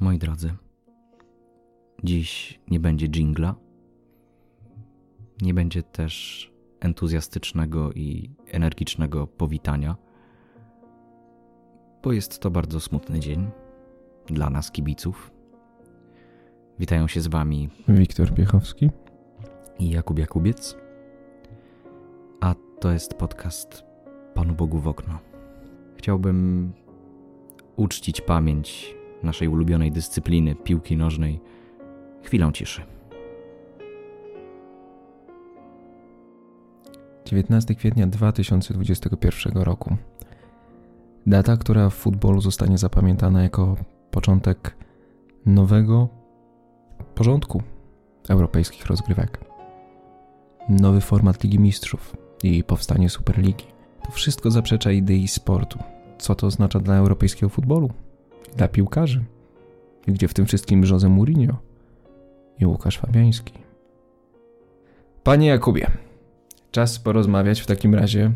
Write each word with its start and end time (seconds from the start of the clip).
Moi 0.00 0.18
drodzy, 0.18 0.54
dziś 2.04 2.60
nie 2.70 2.80
będzie 2.80 3.08
jingla. 3.08 3.54
Nie 5.42 5.54
będzie 5.54 5.82
też 5.82 6.50
entuzjastycznego 6.80 7.92
i 7.92 8.30
energicznego 8.46 9.26
powitania, 9.26 9.96
bo 12.02 12.12
jest 12.12 12.40
to 12.40 12.50
bardzo 12.50 12.80
smutny 12.80 13.20
dzień 13.20 13.50
dla 14.26 14.50
nas, 14.50 14.72
kibiców. 14.72 15.30
Witają 16.78 17.08
się 17.08 17.20
z 17.20 17.26
Wami 17.26 17.68
Wiktor 17.88 18.34
Piechowski 18.34 18.90
i 19.78 19.90
Jakub 19.90 20.18
Jakubiec, 20.18 20.76
a 22.40 22.54
to 22.80 22.92
jest 22.92 23.14
podcast 23.14 23.84
Panu 24.34 24.54
Bogu 24.54 24.78
w 24.78 24.88
okno. 24.88 25.18
Chciałbym 25.96 26.72
uczcić 27.76 28.20
pamięć 28.20 28.97
naszej 29.22 29.48
ulubionej 29.48 29.92
dyscypliny 29.92 30.54
piłki 30.54 30.96
nożnej 30.96 31.40
chwilą 32.22 32.52
ciszy. 32.52 32.82
19 37.24 37.74
kwietnia 37.74 38.06
2021 38.06 39.62
roku. 39.62 39.96
Data, 41.26 41.56
która 41.56 41.90
w 41.90 41.94
futbolu 41.94 42.40
zostanie 42.40 42.78
zapamiętana 42.78 43.42
jako 43.42 43.76
początek 44.10 44.76
nowego 45.46 46.08
porządku 47.14 47.62
europejskich 48.28 48.86
rozgrywek. 48.86 49.40
Nowy 50.68 51.00
format 51.00 51.44
Ligi 51.44 51.58
Mistrzów 51.58 52.16
i 52.42 52.64
powstanie 52.64 53.10
Superligi. 53.10 53.64
To 54.06 54.12
wszystko 54.12 54.50
zaprzecza 54.50 54.92
idei 54.92 55.28
sportu. 55.28 55.78
Co 56.18 56.34
to 56.34 56.46
oznacza 56.46 56.80
dla 56.80 56.94
europejskiego 56.94 57.48
futbolu? 57.48 57.90
Dla 58.56 58.68
piłkarzy? 58.68 59.24
Gdzie 60.06 60.28
w 60.28 60.34
tym 60.34 60.46
wszystkim 60.46 60.84
Jose 60.84 61.08
Mourinho 61.08 61.56
i 62.58 62.66
Łukasz 62.66 62.98
Fabiański? 62.98 63.52
Panie 65.22 65.46
Jakubie, 65.46 65.90
czas 66.70 66.98
porozmawiać 66.98 67.60
w 67.60 67.66
takim 67.66 67.94
razie 67.94 68.30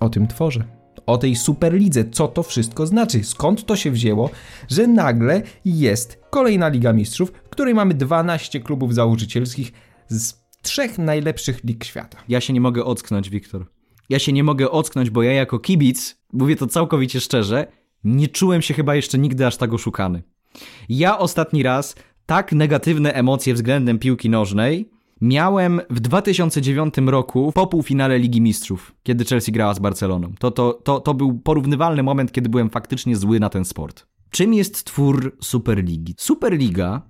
o 0.00 0.08
tym 0.08 0.26
tworze. 0.26 0.64
O 1.06 1.18
tej 1.18 1.36
Superlidze, 1.36 2.04
co 2.10 2.28
to 2.28 2.42
wszystko 2.42 2.86
znaczy, 2.86 3.24
skąd 3.24 3.66
to 3.66 3.76
się 3.76 3.90
wzięło, 3.90 4.30
że 4.68 4.86
nagle 4.86 5.42
jest 5.64 6.22
kolejna 6.30 6.68
Liga 6.68 6.92
Mistrzów, 6.92 7.32
w 7.44 7.48
której 7.48 7.74
mamy 7.74 7.94
12 7.94 8.60
klubów 8.60 8.94
założycielskich 8.94 9.72
z 10.08 10.42
trzech 10.62 10.98
najlepszych 10.98 11.64
lig 11.64 11.84
świata. 11.84 12.18
Ja 12.28 12.40
się 12.40 12.52
nie 12.52 12.60
mogę 12.60 12.84
ocknąć, 12.84 13.30
Wiktor. 13.30 13.66
Ja 14.08 14.18
się 14.18 14.32
nie 14.32 14.44
mogę 14.44 14.70
ocknąć, 14.70 15.10
bo 15.10 15.22
ja 15.22 15.32
jako 15.32 15.58
kibic, 15.58 16.22
mówię 16.32 16.56
to 16.56 16.66
całkowicie 16.66 17.20
szczerze, 17.20 17.66
nie 18.04 18.28
czułem 18.28 18.62
się 18.62 18.74
chyba 18.74 18.94
jeszcze 18.94 19.18
nigdy 19.18 19.46
aż 19.46 19.56
tak 19.56 19.72
oszukany. 19.72 20.22
Ja 20.88 21.18
ostatni 21.18 21.62
raz 21.62 21.94
tak 22.26 22.52
negatywne 22.52 23.12
emocje 23.12 23.54
względem 23.54 23.98
piłki 23.98 24.30
nożnej 24.30 24.90
miałem 25.20 25.80
w 25.90 26.00
2009 26.00 26.94
roku 27.06 27.52
po 27.54 27.66
półfinale 27.66 28.18
Ligi 28.18 28.40
Mistrzów, 28.40 28.94
kiedy 29.02 29.24
Chelsea 29.24 29.52
grała 29.52 29.74
z 29.74 29.78
Barceloną. 29.78 30.32
To, 30.38 30.50
to, 30.50 30.72
to, 30.72 31.00
to 31.00 31.14
był 31.14 31.38
porównywalny 31.38 32.02
moment, 32.02 32.32
kiedy 32.32 32.48
byłem 32.48 32.70
faktycznie 32.70 33.16
zły 33.16 33.40
na 33.40 33.48
ten 33.48 33.64
sport. 33.64 34.06
Czym 34.30 34.54
jest 34.54 34.84
twór 34.84 35.36
Superligi? 35.40 36.14
Superliga 36.18 37.02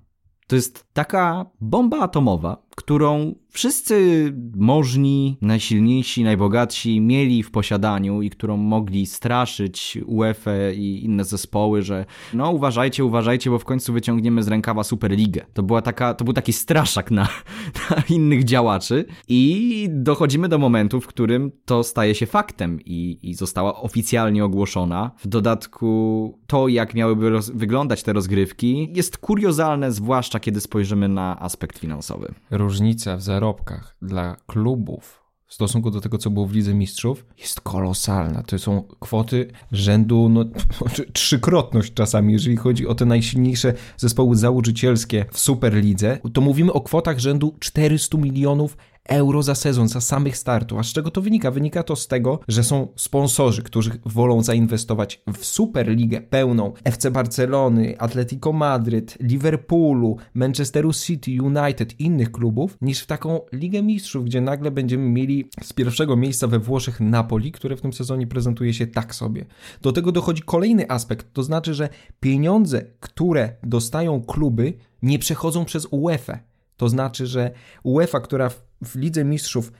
to 0.47 0.55
jest 0.55 0.85
taka 0.93 1.45
bomba 1.61 1.99
atomowa, 1.99 2.57
którą 2.75 3.35
wszyscy 3.49 4.33
możni, 4.55 5.37
najsilniejsi, 5.41 6.23
najbogatsi 6.23 7.01
mieli 7.01 7.43
w 7.43 7.51
posiadaniu 7.51 8.21
i 8.21 8.29
którą 8.29 8.57
mogli 8.57 9.05
straszyć 9.05 9.97
UEFA 10.05 10.51
i 10.75 11.01
inne 11.03 11.23
zespoły, 11.23 11.81
że 11.81 12.05
no 12.33 12.51
uważajcie, 12.51 13.05
uważajcie, 13.05 13.49
bo 13.49 13.59
w 13.59 13.65
końcu 13.65 13.93
wyciągniemy 13.93 14.43
z 14.43 14.47
rękawa 14.47 14.83
Superligę. 14.83 15.45
To, 15.53 15.63
była 15.63 15.81
taka, 15.81 16.13
to 16.13 16.25
był 16.25 16.33
taki 16.33 16.53
straszak 16.53 17.11
na, 17.11 17.27
na 17.89 18.03
innych 18.09 18.43
działaczy 18.43 19.05
i 19.27 19.87
dochodzimy 19.91 20.49
do 20.49 20.57
momentu, 20.57 21.01
w 21.01 21.07
którym 21.07 21.51
to 21.65 21.83
staje 21.83 22.15
się 22.15 22.25
faktem 22.25 22.79
i, 22.85 23.19
i 23.21 23.33
została 23.33 23.81
oficjalnie 23.81 24.45
ogłoszona. 24.45 25.11
W 25.17 25.27
dodatku 25.27 26.39
to, 26.47 26.67
jak 26.67 26.93
miałyby 26.93 27.29
roz, 27.29 27.49
wyglądać 27.49 28.03
te 28.03 28.13
rozgrywki, 28.13 28.89
jest 28.93 29.17
kuriozalne, 29.17 29.91
zwłaszcza 29.91 30.39
kiedy 30.39 30.61
spojrzymy 30.61 31.09
na 31.09 31.39
aspekt 31.39 31.79
finansowy 31.79 32.33
różnica 32.63 33.17
w 33.17 33.21
zarobkach 33.21 33.95
dla 34.01 34.35
klubów 34.47 35.23
w 35.53 35.55
stosunku 35.55 35.91
do 35.91 36.01
tego, 36.01 36.17
co 36.17 36.29
było 36.29 36.47
w 36.47 36.53
Lidze 36.53 36.73
Mistrzów, 36.73 37.25
jest 37.37 37.61
kolosalna. 37.61 38.43
To 38.43 38.59
są 38.59 38.83
kwoty 38.99 39.51
rzędu 39.71 40.29
no, 40.29 40.45
trzykrotność 41.13 41.93
czasami, 41.93 42.33
jeżeli 42.33 42.55
chodzi 42.55 42.87
o 42.87 42.95
te 42.95 43.05
najsilniejsze 43.05 43.73
zespoły 43.97 44.35
założycielskie 44.35 45.25
w 45.31 45.39
Superlidze, 45.39 46.19
to 46.33 46.41
mówimy 46.41 46.73
o 46.73 46.81
kwotach 46.81 47.19
rzędu 47.19 47.55
400 47.59 48.17
milionów 48.17 48.77
euro 49.09 49.43
za 49.43 49.55
sezon, 49.55 49.87
za 49.87 50.01
samych 50.01 50.37
startów. 50.37 50.79
A 50.79 50.83
z 50.83 50.93
czego 50.93 51.11
to 51.11 51.21
wynika? 51.21 51.51
Wynika 51.51 51.83
to 51.83 51.95
z 51.95 52.07
tego, 52.07 52.39
że 52.47 52.63
są 52.63 52.87
sponsorzy, 52.95 53.63
którzy 53.63 53.91
wolą 54.05 54.43
zainwestować 54.43 55.21
w 55.37 55.45
Superligę 55.45 56.21
pełną 56.21 56.73
FC 56.83 57.11
Barcelony, 57.11 57.99
Atletico 57.99 58.53
Madryt, 58.53 59.17
Liverpoolu, 59.19 60.17
Manchesteru 60.33 60.93
City, 60.93 61.31
United, 61.43 61.99
innych 61.99 62.31
klubów, 62.31 62.77
niż 62.81 62.99
w 62.99 63.05
taką 63.05 63.39
Ligę 63.53 63.83
Mistrzów, 63.83 64.25
gdzie 64.25 64.41
nagle 64.41 64.71
będziemy 64.71 65.09
mieli 65.09 65.49
z 65.61 65.73
pierwszego 65.73 66.15
miejsca 66.15 66.47
we 66.47 66.59
Włoszech 66.59 66.99
Napoli, 66.99 67.51
które 67.51 67.77
w 67.77 67.81
tym 67.81 67.93
sezonie 67.93 68.27
prezentuje 68.27 68.73
się 68.73 68.87
tak 68.87 69.15
sobie. 69.15 69.45
Do 69.81 69.91
tego 69.91 70.11
dochodzi 70.11 70.41
kolejny 70.41 70.89
aspekt, 70.89 71.33
to 71.33 71.43
znaczy, 71.43 71.73
że 71.73 71.89
pieniądze, 72.19 72.85
które 72.99 73.55
dostają 73.63 74.21
kluby, 74.21 74.73
nie 75.01 75.19
przechodzą 75.19 75.65
przez 75.65 75.87
UEFA. 75.91 76.39
To 76.77 76.89
znaczy, 76.89 77.27
że 77.27 77.51
UEFA, 77.83 78.19
która 78.19 78.49
w 78.83 78.95
Lidze 78.95 79.25
Mistrzów 79.25 79.71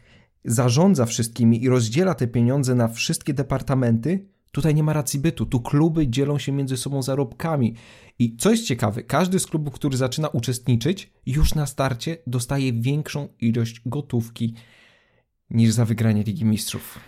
zarządza 0.45 1.05
wszystkimi 1.05 1.63
i 1.63 1.69
rozdziela 1.69 2.15
te 2.15 2.27
pieniądze 2.27 2.75
na 2.75 2.87
wszystkie 2.87 3.33
departamenty, 3.33 4.25
tutaj 4.51 4.75
nie 4.75 4.83
ma 4.83 4.93
racji 4.93 5.19
bytu. 5.19 5.45
Tu 5.45 5.59
kluby 5.59 6.07
dzielą 6.07 6.39
się 6.39 6.51
między 6.51 6.77
sobą 6.77 7.01
zarobkami. 7.01 7.75
I 8.19 8.35
co 8.37 8.51
jest 8.51 8.65
ciekawe, 8.65 9.03
każdy 9.03 9.39
z 9.39 9.47
klubów, 9.47 9.73
który 9.73 9.97
zaczyna 9.97 10.27
uczestniczyć, 10.27 11.11
już 11.25 11.55
na 11.55 11.65
starcie 11.65 12.17
dostaje 12.27 12.73
większą 12.73 13.27
ilość 13.39 13.81
gotówki 13.85 14.53
niż 15.49 15.71
za 15.71 15.85
wygranie 15.85 16.23
Ligi 16.23 16.45
Mistrzów. 16.45 16.99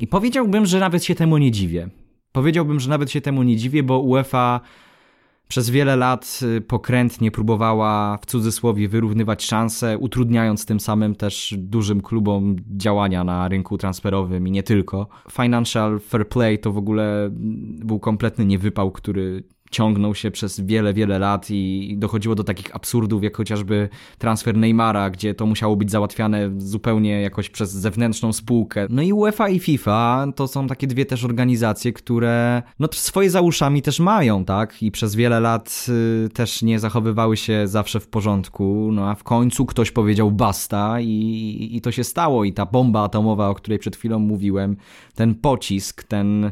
I 0.00 0.06
powiedziałbym, 0.06 0.66
że 0.66 0.80
nawet 0.80 1.04
się 1.04 1.14
temu 1.14 1.38
nie 1.38 1.50
dziwię. 1.50 1.88
Powiedziałbym, 2.32 2.80
że 2.80 2.90
nawet 2.90 3.10
się 3.10 3.20
temu 3.20 3.42
nie 3.42 3.56
dziwię, 3.56 3.82
bo 3.82 3.98
UEFA 3.98 4.60
przez 5.52 5.70
wiele 5.70 5.96
lat 5.96 6.40
y, 6.42 6.60
pokrętnie 6.60 7.30
próbowała 7.30 8.18
w 8.22 8.26
cudzysłowie 8.26 8.88
wyrównywać 8.88 9.44
szanse, 9.44 9.98
utrudniając 9.98 10.66
tym 10.66 10.80
samym 10.80 11.14
też 11.14 11.54
dużym 11.58 12.00
klubom 12.00 12.56
działania 12.76 13.24
na 13.24 13.48
rynku 13.48 13.78
transferowym 13.78 14.48
i 14.48 14.50
nie 14.50 14.62
tylko. 14.62 15.08
Financial 15.32 16.00
Fair 16.00 16.28
Play 16.28 16.58
to 16.58 16.72
w 16.72 16.78
ogóle 16.78 17.28
był 17.84 17.98
kompletny 17.98 18.44
niewypał, 18.44 18.90
który 18.90 19.44
ciągnął 19.72 20.14
się 20.14 20.30
przez 20.30 20.60
wiele, 20.60 20.94
wiele 20.94 21.18
lat 21.18 21.50
i 21.50 21.94
dochodziło 21.98 22.34
do 22.34 22.44
takich 22.44 22.76
absurdów, 22.76 23.22
jak 23.22 23.36
chociażby 23.36 23.88
transfer 24.18 24.56
Neymara, 24.56 25.10
gdzie 25.10 25.34
to 25.34 25.46
musiało 25.46 25.76
być 25.76 25.90
załatwiane 25.90 26.50
zupełnie 26.56 27.22
jakoś 27.22 27.50
przez 27.50 27.70
zewnętrzną 27.72 28.32
spółkę. 28.32 28.86
No 28.90 29.02
i 29.02 29.12
UEFA 29.12 29.48
i 29.48 29.58
FIFA 29.58 30.26
to 30.36 30.48
są 30.48 30.66
takie 30.66 30.86
dwie 30.86 31.06
też 31.06 31.24
organizacje, 31.24 31.92
które 31.92 32.62
no 32.78 32.88
swoje 32.92 33.30
za 33.30 33.40
uszami 33.40 33.82
też 33.82 34.00
mają, 34.00 34.44
tak? 34.44 34.82
I 34.82 34.90
przez 34.90 35.14
wiele 35.14 35.40
lat 35.40 35.86
y, 36.26 36.28
też 36.28 36.62
nie 36.62 36.78
zachowywały 36.78 37.36
się 37.36 37.68
zawsze 37.68 38.00
w 38.00 38.08
porządku, 38.08 38.90
no 38.92 39.10
a 39.10 39.14
w 39.14 39.22
końcu 39.22 39.66
ktoś 39.66 39.90
powiedział 39.90 40.30
basta 40.30 41.00
i, 41.00 41.68
i 41.72 41.80
to 41.80 41.92
się 41.92 42.04
stało 42.04 42.44
i 42.44 42.52
ta 42.52 42.66
bomba 42.66 43.02
atomowa, 43.02 43.48
o 43.48 43.54
której 43.54 43.78
przed 43.78 43.96
chwilą 43.96 44.18
mówiłem, 44.18 44.76
ten 45.14 45.34
pocisk, 45.34 46.04
ten, 46.04 46.44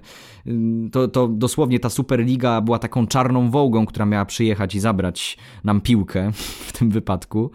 y, 0.46 0.90
to, 0.92 1.08
to 1.08 1.28
dosłownie 1.28 1.80
ta 1.80 1.90
Superliga 1.90 2.60
była 2.60 2.78
taką 2.78 3.06
czarną 3.10 3.50
wołgą, 3.50 3.86
która 3.86 4.06
miała 4.06 4.24
przyjechać 4.24 4.74
i 4.74 4.80
zabrać 4.80 5.38
nam 5.64 5.80
piłkę 5.80 6.32
w 6.68 6.72
tym 6.72 6.90
wypadku. 6.90 7.50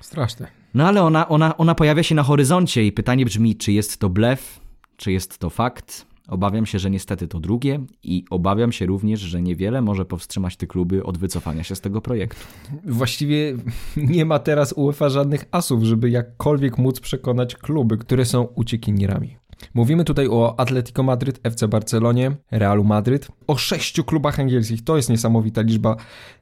Straszne. 0.00 0.46
No 0.74 0.88
ale 0.88 1.02
ona, 1.02 1.28
ona, 1.28 1.56
ona 1.56 1.74
pojawia 1.74 2.02
się 2.02 2.14
na 2.14 2.22
horyzoncie 2.22 2.86
i 2.86 2.92
pytanie 2.92 3.24
brzmi, 3.24 3.56
czy 3.56 3.72
jest 3.72 3.98
to 3.98 4.08
blef, 4.08 4.60
czy 4.96 5.12
jest 5.12 5.38
to 5.38 5.50
fakt. 5.50 6.06
Obawiam 6.28 6.66
się, 6.66 6.78
że 6.78 6.90
niestety 6.90 7.28
to 7.28 7.40
drugie 7.40 7.80
i 8.02 8.24
obawiam 8.30 8.72
się 8.72 8.86
również, 8.86 9.20
że 9.20 9.42
niewiele 9.42 9.82
może 9.82 10.04
powstrzymać 10.04 10.56
te 10.56 10.66
kluby 10.66 11.04
od 11.04 11.18
wycofania 11.18 11.64
się 11.64 11.74
z 11.74 11.80
tego 11.80 12.00
projektu. 12.00 12.40
Właściwie 12.84 13.56
nie 13.96 14.24
ma 14.24 14.38
teraz 14.38 14.72
UEFA 14.72 15.08
żadnych 15.08 15.44
asów, 15.50 15.82
żeby 15.82 16.10
jakkolwiek 16.10 16.78
móc 16.78 17.00
przekonać 17.00 17.56
kluby, 17.56 17.98
które 17.98 18.24
są 18.24 18.42
uciekinierami. 18.42 19.36
Mówimy 19.74 20.04
tutaj 20.04 20.28
o 20.28 20.60
Atletico 20.60 21.02
Madryt, 21.02 21.40
FC 21.42 21.66
Barcelonie, 21.68 22.36
Realu 22.50 22.84
Madryt, 22.84 23.28
o 23.46 23.56
sześciu 23.56 24.04
klubach 24.04 24.40
angielskich. 24.40 24.84
To 24.84 24.96
jest 24.96 25.10
niesamowita 25.10 25.60
liczba. 25.62 25.96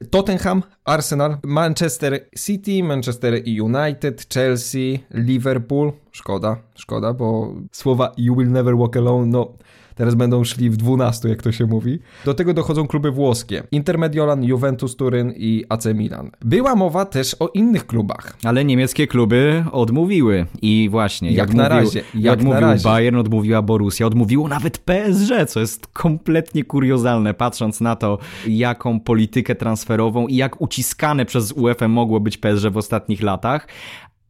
Tottenham, 0.09 0.63
Arsenal, 0.85 1.37
Manchester 1.43 2.29
City, 2.45 2.83
Manchester 2.83 3.41
United, 3.61 4.33
Chelsea, 4.33 4.99
Liverpool. 5.13 5.91
Szkoda, 6.11 6.57
szkoda, 6.75 7.13
bo 7.13 7.53
słowa 7.71 8.11
you 8.17 8.35
will 8.35 8.51
never 8.51 8.77
walk 8.77 8.97
alone, 8.97 9.25
no 9.27 9.53
teraz 9.97 10.15
będą 10.15 10.43
szli 10.43 10.69
w 10.69 10.77
12, 10.77 11.29
jak 11.29 11.41
to 11.41 11.51
się 11.51 11.65
mówi. 11.65 11.99
Do 12.25 12.33
tego 12.33 12.53
dochodzą 12.53 12.87
kluby 12.87 13.11
włoskie. 13.11 13.63
Intermediolan, 13.71 14.43
Juventus 14.43 14.95
Turyn 14.95 15.33
i 15.35 15.65
AC 15.69 15.85
Milan. 15.85 16.31
Była 16.41 16.75
mowa 16.75 17.05
też 17.05 17.35
o 17.39 17.47
innych 17.47 17.87
klubach. 17.87 18.37
Ale 18.43 18.65
niemieckie 18.65 19.07
kluby 19.07 19.65
odmówiły. 19.71 20.45
I 20.61 20.87
właśnie, 20.91 21.31
jak, 21.31 21.37
Jak 21.37 21.57
na 21.57 21.63
mówił, 21.63 21.77
razie, 21.77 21.99
jak, 21.99 22.23
jak 22.23 22.43
mówił 22.43 22.61
razie. 22.61 22.83
Bayern, 22.83 23.15
odmówiła 23.15 23.61
Borussia, 23.61 24.05
odmówiło 24.05 24.47
nawet 24.47 24.77
PSG, 24.77 25.45
co 25.47 25.59
jest 25.59 25.87
kompletnie 25.87 26.63
kuriozalne, 26.63 27.33
patrząc 27.33 27.81
na 27.81 27.95
to, 27.95 28.17
jaką 28.47 28.99
politykę 28.99 29.55
transferową 29.55 30.27
i 30.27 30.35
jak 30.35 30.61
uciskane 30.61 31.25
przez 31.25 31.51
UEFA 31.51 31.87
mogło 31.87 32.19
być 32.19 32.37
PSG 32.37 32.67
w 32.71 32.77
ostatnich 32.77 33.21
latach. 33.21 33.67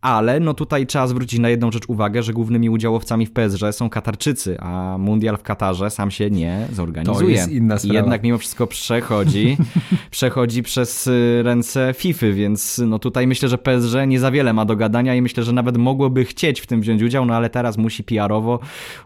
Ale 0.01 0.39
no 0.39 0.53
tutaj 0.53 0.87
trzeba 0.87 1.07
zwrócić 1.07 1.39
na 1.39 1.49
jedną 1.49 1.71
rzecz 1.71 1.83
uwagę, 1.89 2.23
że 2.23 2.33
głównymi 2.33 2.69
udziałowcami 2.69 3.25
w 3.25 3.31
PSG 3.31 3.63
są 3.71 3.89
Katarczycy, 3.89 4.59
a 4.59 4.97
mundial 4.99 5.37
w 5.37 5.43
Katarze 5.43 5.89
sam 5.89 6.11
się 6.11 6.29
nie 6.29 6.67
zorganizuje. 6.71 7.19
To 7.19 7.29
jest 7.29 7.51
inna 7.51 7.75
I 7.75 7.79
sprawa. 7.79 7.95
jednak 7.95 8.23
mimo 8.23 8.37
wszystko 8.37 8.67
przechodzi, 8.67 9.57
przechodzi 10.11 10.63
przez 10.63 11.07
y, 11.07 11.41
ręce 11.43 11.93
FIFA, 11.97 12.25
więc 12.33 12.81
no 12.87 12.99
tutaj 12.99 13.27
myślę, 13.27 13.49
że 13.49 13.57
PSG 13.57 13.95
nie 14.07 14.19
za 14.19 14.31
wiele 14.31 14.53
ma 14.53 14.65
do 14.65 14.75
gadania 14.75 15.15
i 15.15 15.21
myślę, 15.21 15.43
że 15.43 15.53
nawet 15.53 15.77
mogłoby 15.77 16.25
chcieć 16.25 16.61
w 16.61 16.67
tym 16.67 16.81
wziąć 16.81 17.03
udział, 17.03 17.25
no 17.25 17.35
ale 17.35 17.49
teraz 17.49 17.77
musi 17.77 18.03
PR-owo 18.03 18.59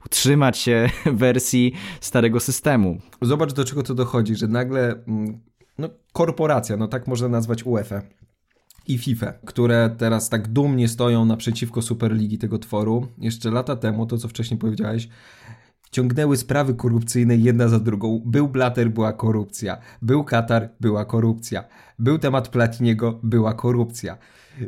utrzymać 0.06 0.58
się 0.58 0.90
wersji 1.14 1.74
starego 2.02 2.40
systemu. 2.40 2.98
Zobacz, 3.22 3.54
do 3.54 3.66
czego 3.66 3.84
to 3.84 3.96
dochodzi, 3.96 4.36
że 4.36 4.48
nagle 4.48 5.04
mm, 5.08 5.40
no, 5.78 5.90
korporacja, 6.14 6.78
no 6.78 6.88
tak 6.88 7.08
można 7.08 7.28
nazwać 7.28 7.64
UEFA 7.64 8.02
i 8.88 8.98
FIFA, 8.98 9.33
które 9.45 9.95
teraz 9.98 10.30
tak 10.30 10.48
dumnie 10.48 10.88
stoją 10.88 11.25
naprzeciwko 11.25 11.81
Superligi 11.81 12.38
tego 12.38 12.60
tworu. 12.60 13.07
Jeszcze 13.18 13.51
lata 13.51 13.75
temu, 13.75 14.06
to 14.06 14.18
co 14.18 14.28
wcześniej 14.28 14.60
powiedziałeś, 14.60 15.10
ciągnęły 15.92 16.38
sprawy 16.38 16.74
korupcyjne 16.74 17.36
jedna 17.36 17.68
za 17.68 17.80
drugą. 17.80 18.22
Był 18.25 18.48
Blatter, 18.48 18.89
była 18.92 19.13
korupcja. 19.13 19.78
Był 20.01 20.24
Katar, 20.24 20.69
była 20.80 21.06
korupcja. 21.06 21.63
Był 22.00 22.18
temat 22.18 22.50
Platiniego, 22.50 23.19
była 23.24 23.54
korupcja. 23.54 24.18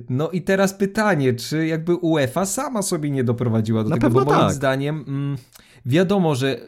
No 0.10 0.30
i 0.32 0.42
teraz 0.42 0.74
pytanie, 0.74 1.34
czy 1.34 1.68
jakby 1.68 1.96
UEFA 1.96 2.46
sama 2.46 2.82
sobie 2.82 3.10
nie 3.10 3.24
doprowadziła 3.24 3.84
do 3.84 3.90
Na 3.90 3.96
tego, 3.96 4.10
bo 4.10 4.26
moim 4.26 4.40
tak. 4.40 4.54
zdaniem 4.54 5.06
mm, 5.08 5.38
wiadomo, 5.86 6.36
że 6.36 6.60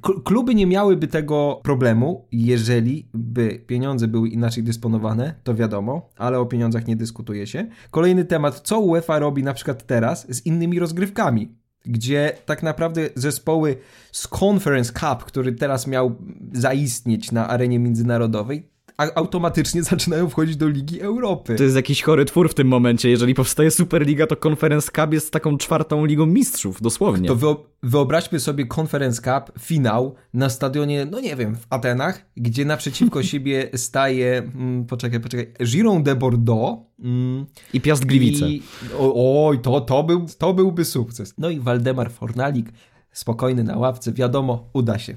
kluby 0.00 0.54
nie 0.54 0.66
miałyby 0.66 1.08
tego 1.08 1.60
problemu, 1.62 2.28
jeżeli 2.32 3.08
by 3.14 3.64
pieniądze 3.66 4.08
były 4.08 4.28
inaczej 4.28 4.62
dysponowane, 4.62 5.34
to 5.44 5.54
wiadomo, 5.54 6.08
ale 6.16 6.38
o 6.38 6.46
pieniądzach 6.46 6.86
nie 6.86 6.96
dyskutuje 6.96 7.46
się. 7.46 7.66
Kolejny 7.90 8.24
temat, 8.24 8.60
co 8.60 8.80
UEFA 8.80 9.18
robi 9.18 9.42
na 9.42 9.54
przykład 9.54 9.86
teraz 9.86 10.34
z 10.34 10.46
innymi 10.46 10.78
rozgrywkami, 10.78 11.54
gdzie 11.86 12.32
tak 12.46 12.62
naprawdę 12.62 13.08
zespoły 13.14 13.76
z 14.12 14.28
Conference 14.42 14.92
Cup, 14.92 15.24
który 15.24 15.52
teraz 15.52 15.86
miał 15.86 16.14
zaistnieć 16.52 17.32
na 17.32 17.48
arenie 17.48 17.78
międzynarodowej, 17.78 18.73
automatycznie 18.96 19.82
zaczynają 19.92 20.28
wchodzić 20.28 20.56
do 20.56 20.68
Ligi 20.68 21.00
Europy. 21.00 21.54
To 21.56 21.62
jest 21.62 21.76
jakiś 21.76 22.02
chory 22.02 22.24
twór 22.24 22.50
w 22.50 22.54
tym 22.54 22.68
momencie. 22.68 23.10
Jeżeli 23.10 23.34
powstaje 23.34 23.70
Superliga, 23.70 24.26
to 24.26 24.48
Conference 24.48 24.90
Cup 24.92 25.12
jest 25.12 25.30
taką 25.32 25.58
czwartą 25.58 26.04
ligą 26.04 26.26
mistrzów, 26.26 26.82
dosłownie. 26.82 27.28
To 27.28 27.36
wyo- 27.36 27.56
wyobraźmy 27.82 28.40
sobie 28.40 28.66
Conference 28.80 29.22
Cup, 29.22 29.58
finał 29.60 30.14
na 30.34 30.48
stadionie, 30.50 31.06
no 31.10 31.20
nie 31.20 31.36
wiem, 31.36 31.56
w 31.56 31.66
Atenach, 31.70 32.26
gdzie 32.36 32.64
naprzeciwko 32.64 33.22
siebie 33.32 33.70
staje, 33.74 34.38
mm, 34.54 34.84
poczekaj, 34.86 35.20
poczekaj, 35.20 35.52
Giron 35.64 36.02
de 36.02 36.14
Bordeaux 36.16 36.82
mm, 37.04 37.46
I 37.72 37.80
Piast 37.80 38.04
Gliwice. 38.06 38.48
i, 38.48 38.62
o, 38.98 39.46
oj, 39.48 39.58
to, 39.58 39.80
to, 39.80 40.02
był, 40.02 40.26
to 40.38 40.54
byłby 40.54 40.84
sukces. 40.84 41.34
No 41.38 41.50
i 41.50 41.60
Waldemar 41.60 42.12
Fornalik, 42.12 42.66
spokojny 43.12 43.64
na 43.64 43.76
ławce, 43.78 44.12
wiadomo, 44.12 44.70
uda 44.72 44.98
się. 44.98 45.16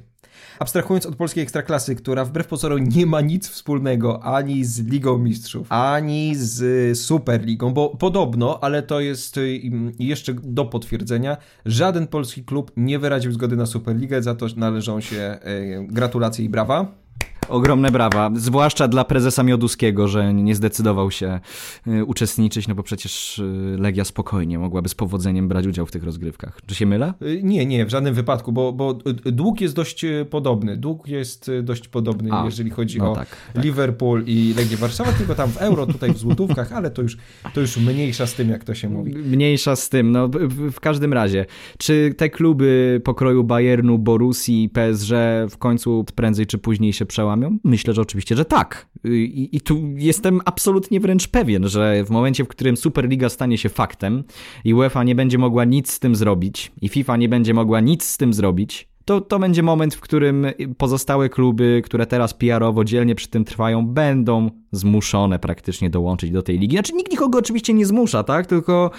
Abstrahując 0.59 1.05
od 1.05 1.15
polskiej 1.15 1.43
ekstraklasy, 1.43 1.95
która 1.95 2.25
wbrew 2.25 2.47
pozorom 2.47 2.83
nie 2.83 3.05
ma 3.05 3.21
nic 3.21 3.49
wspólnego 3.49 4.23
ani 4.23 4.65
z 4.65 4.79
Ligą 4.79 5.17
Mistrzów, 5.17 5.71
ani 5.71 6.35
z 6.35 6.99
Superligą, 6.99 7.73
bo 7.73 7.89
podobno, 7.89 8.63
ale 8.63 8.83
to 8.83 8.99
jest 8.99 9.37
y, 9.37 9.61
jeszcze 9.99 10.33
do 10.33 10.65
potwierdzenia, 10.65 11.37
żaden 11.65 12.07
polski 12.07 12.43
klub 12.43 12.71
nie 12.77 12.99
wyraził 12.99 13.31
zgody 13.31 13.55
na 13.55 13.65
Superligę, 13.65 14.23
za 14.23 14.35
to 14.35 14.45
należą 14.55 15.01
się 15.01 15.37
y, 15.47 15.87
gratulacje 15.89 16.45
i 16.45 16.49
brawa. 16.49 17.06
Ogromne 17.49 17.91
brawa, 17.91 18.31
zwłaszcza 18.35 18.87
dla 18.87 19.03
prezesa 19.03 19.43
Mioduskiego, 19.43 20.07
że 20.07 20.33
nie 20.33 20.55
zdecydował 20.55 21.11
się 21.11 21.39
y, 21.87 22.05
uczestniczyć, 22.05 22.67
no 22.67 22.75
bo 22.75 22.83
przecież 22.83 23.39
y, 23.39 23.75
Legia 23.79 24.05
spokojnie 24.05 24.59
mogłaby 24.59 24.89
z 24.89 24.95
powodzeniem 24.95 25.47
brać 25.47 25.67
udział 25.67 25.85
w 25.85 25.91
tych 25.91 26.03
rozgrywkach. 26.03 26.59
Czy 26.65 26.75
się 26.75 26.85
mylę? 26.85 27.13
Y, 27.21 27.41
Nie, 27.43 27.65
nie, 27.65 27.85
w 27.85 27.89
żadnym 27.89 28.13
wypadku, 28.13 28.51
bo, 28.51 28.73
bo 28.73 28.93
dług 29.25 29.61
jest 29.61 29.75
dość 29.75 30.05
podobny. 30.29 30.77
Dług 30.77 31.07
jest 31.07 31.51
dość 31.63 31.87
podobny, 31.87 32.29
A, 32.33 32.45
jeżeli 32.45 32.69
chodzi 32.69 32.97
no 32.97 33.11
o 33.11 33.15
tak, 33.15 33.27
Liverpool 33.55 34.23
i 34.25 34.53
Legię 34.57 34.77
Warszawa, 34.77 35.11
tylko 35.11 35.35
tam 35.35 35.49
w 35.49 35.57
euro, 35.57 35.85
tutaj 35.85 36.13
w 36.13 36.17
złotówkach, 36.17 36.71
ale 36.73 36.91
to 36.91 37.01
już, 37.01 37.17
to 37.53 37.61
już 37.61 37.77
mniejsza 37.77 38.27
z 38.27 38.33
tym, 38.33 38.49
jak 38.49 38.63
to 38.63 38.75
się 38.75 38.89
mówi. 38.89 39.15
Mniejsza 39.15 39.75
z 39.75 39.89
tym, 39.89 40.11
no 40.11 40.27
w, 40.27 40.71
w 40.71 40.79
każdym 40.79 41.13
razie. 41.13 41.45
Czy 41.77 42.13
te 42.17 42.29
kluby 42.29 43.01
pokroju 43.03 43.43
Bayernu, 43.43 43.99
Borussii, 43.99 44.69
PSG 44.69 45.11
w 45.49 45.57
końcu 45.57 46.05
prędzej 46.15 46.45
czy 46.45 46.57
później 46.57 46.93
się 46.93 47.05
przełamią? 47.05 47.36
Myślę, 47.63 47.93
że 47.93 48.01
oczywiście, 48.01 48.35
że 48.35 48.45
tak. 48.45 48.87
I, 49.03 49.49
I 49.51 49.61
tu 49.61 49.81
jestem 49.95 50.41
absolutnie 50.45 50.99
wręcz 50.99 51.27
pewien, 51.27 51.67
że 51.67 52.03
w 52.05 52.09
momencie, 52.09 52.43
w 52.43 52.47
którym 52.47 52.77
Superliga 52.77 53.29
stanie 53.29 53.57
się 53.57 53.69
faktem 53.69 54.23
i 54.63 54.73
UEFA 54.73 55.03
nie 55.03 55.15
będzie 55.15 55.37
mogła 55.37 55.65
nic 55.65 55.91
z 55.91 55.99
tym 55.99 56.15
zrobić 56.15 56.71
i 56.81 56.89
FIFA 56.89 57.17
nie 57.17 57.29
będzie 57.29 57.53
mogła 57.53 57.79
nic 57.79 58.03
z 58.03 58.17
tym 58.17 58.33
zrobić, 58.33 58.87
to, 59.07 59.21
to 59.21 59.39
będzie 59.39 59.63
moment, 59.63 59.95
w 59.95 59.99
którym 59.99 60.47
pozostałe 60.77 61.29
kluby, 61.29 61.81
które 61.85 62.05
teraz 62.05 62.33
PR-owo 62.33 62.83
dzielnie 62.83 63.15
przy 63.15 63.27
tym 63.27 63.45
trwają, 63.45 63.87
będą 63.87 64.49
zmuszone 64.71 65.39
praktycznie 65.39 65.89
dołączyć 65.89 66.31
do 66.31 66.41
tej 66.41 66.59
ligi. 66.59 66.75
Znaczy 66.75 66.93
nikt 66.93 67.11
nikogo 67.11 67.39
oczywiście 67.39 67.73
nie 67.73 67.85
zmusza, 67.85 68.23
tak? 68.23 68.45
Tylko 68.45 68.91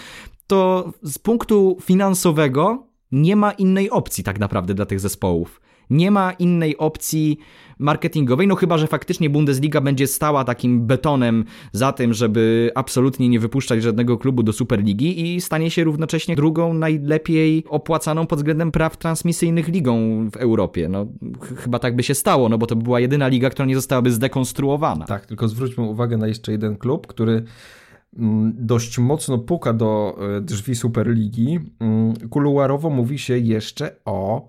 to 0.46 0.92
z 1.02 1.18
punktu 1.18 1.76
finansowego 1.82 2.86
nie 3.12 3.36
ma 3.36 3.50
innej 3.50 3.90
opcji 3.90 4.24
tak 4.24 4.38
naprawdę 4.38 4.74
dla 4.74 4.86
tych 4.86 5.00
zespołów. 5.00 5.60
Nie 5.90 6.10
ma 6.10 6.32
innej 6.32 6.76
opcji 6.76 7.38
marketingowej, 7.78 8.46
no 8.46 8.54
chyba, 8.54 8.78
że 8.78 8.86
faktycznie 8.86 9.30
Bundesliga 9.30 9.80
będzie 9.80 10.06
stała 10.06 10.44
takim 10.44 10.86
betonem 10.86 11.44
za 11.72 11.92
tym, 11.92 12.14
żeby 12.14 12.70
absolutnie 12.74 13.28
nie 13.28 13.40
wypuszczać 13.40 13.82
żadnego 13.82 14.18
klubu 14.18 14.42
do 14.42 14.52
Superligi 14.52 15.34
i 15.36 15.40
stanie 15.40 15.70
się 15.70 15.84
równocześnie 15.84 16.36
drugą 16.36 16.74
najlepiej 16.74 17.64
opłacaną 17.68 18.26
pod 18.26 18.38
względem 18.38 18.72
praw 18.72 18.96
transmisyjnych 18.96 19.68
ligą 19.68 20.28
w 20.30 20.36
Europie. 20.36 20.88
No 20.88 21.06
ch- 21.40 21.58
chyba 21.58 21.78
tak 21.78 21.96
by 21.96 22.02
się 22.02 22.14
stało, 22.14 22.48
no 22.48 22.58
bo 22.58 22.66
to 22.66 22.76
by 22.76 22.82
była 22.82 23.00
jedyna 23.00 23.28
liga, 23.28 23.50
która 23.50 23.66
nie 23.66 23.74
zostałaby 23.74 24.12
zdekonstruowana. 24.12 25.04
Tak, 25.04 25.26
tylko 25.26 25.48
zwróćmy 25.48 25.84
uwagę 25.84 26.16
na 26.16 26.26
jeszcze 26.26 26.52
jeden 26.52 26.76
klub, 26.76 27.06
który 27.06 27.42
mm, 28.18 28.52
dość 28.58 28.98
mocno 28.98 29.38
puka 29.38 29.72
do 29.72 30.18
e, 30.36 30.40
drzwi 30.40 30.74
Superligi. 30.74 31.58
Mm, 31.80 32.14
Kuluarowo 32.30 32.90
mówi 32.90 33.18
się 33.18 33.38
jeszcze 33.38 33.96
o 34.04 34.48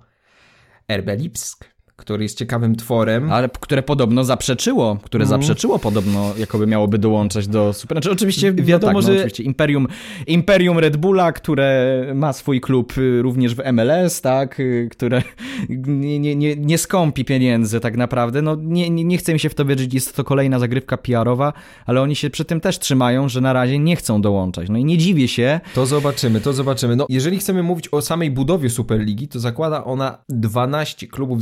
RB 0.89 1.10
Lipsk, 1.15 1.65
który 1.99 2.23
jest 2.23 2.37
ciekawym 2.37 2.75
tworem. 2.75 3.31
Ale 3.31 3.49
które 3.59 3.83
podobno 3.83 4.23
zaprzeczyło, 4.23 4.97
które 5.03 5.23
Mhm. 5.23 5.41
zaprzeczyło 5.41 5.79
podobno, 5.79 6.33
jakoby 6.37 6.67
miałoby 6.67 6.97
dołączać 6.97 7.47
do 7.47 7.73
Super. 7.73 7.95
Znaczy 7.97 8.11
oczywiście 8.11 8.53
Wiadomo, 8.53 8.67
wiadomo, 8.67 9.01
że- 9.01 9.07
że 9.07 9.13
oczywiście 9.17 9.43
Imperium, 9.43 9.87
Imperium 10.27 10.79
Red 10.79 10.97
Bulla, 10.97 11.31
które 11.31 12.05
ma 12.15 12.33
swój 12.33 12.61
klub 12.61 12.97
y, 12.97 13.21
również 13.21 13.55
w 13.55 13.59
MLS, 13.73 14.21
tak, 14.21 14.59
y, 14.59 14.87
które 14.91 15.21
nie, 15.87 16.19
nie, 16.19 16.35
nie, 16.35 16.55
nie 16.55 16.77
skąpi 16.77 17.25
pieniędzy 17.25 17.79
tak 17.79 17.97
naprawdę. 17.97 18.41
No 18.41 18.55
nie, 18.61 18.89
nie, 18.89 19.03
nie 19.03 19.17
chcę 19.17 19.33
mi 19.33 19.39
się 19.39 19.49
w 19.49 19.55
to 19.55 19.65
wierzyć, 19.65 19.93
jest 19.93 20.15
to 20.15 20.23
kolejna 20.23 20.59
zagrywka 20.59 20.97
PR-owa, 20.97 21.53
ale 21.85 22.01
oni 22.01 22.15
się 22.15 22.29
przy 22.29 22.45
tym 22.45 22.61
też 22.61 22.79
trzymają, 22.79 23.29
że 23.29 23.41
na 23.41 23.53
razie 23.53 23.79
nie 23.79 23.95
chcą 23.95 24.21
dołączać. 24.21 24.69
No 24.69 24.77
i 24.77 24.85
nie 24.85 24.97
dziwię 24.97 25.27
się, 25.27 25.59
To 25.75 25.85
zobaczymy, 25.85 26.41
to 26.41 26.53
zobaczymy. 26.53 26.95
No, 26.95 27.05
jeżeli 27.09 27.37
chcemy 27.39 27.63
mówić 27.63 27.87
o 27.91 28.01
samej 28.01 28.31
budowie 28.31 28.69
Superligi, 28.69 29.27
to 29.27 29.39
zakłada 29.39 29.83
ona 29.83 30.17
12 30.29 31.07
klubów 31.07 31.41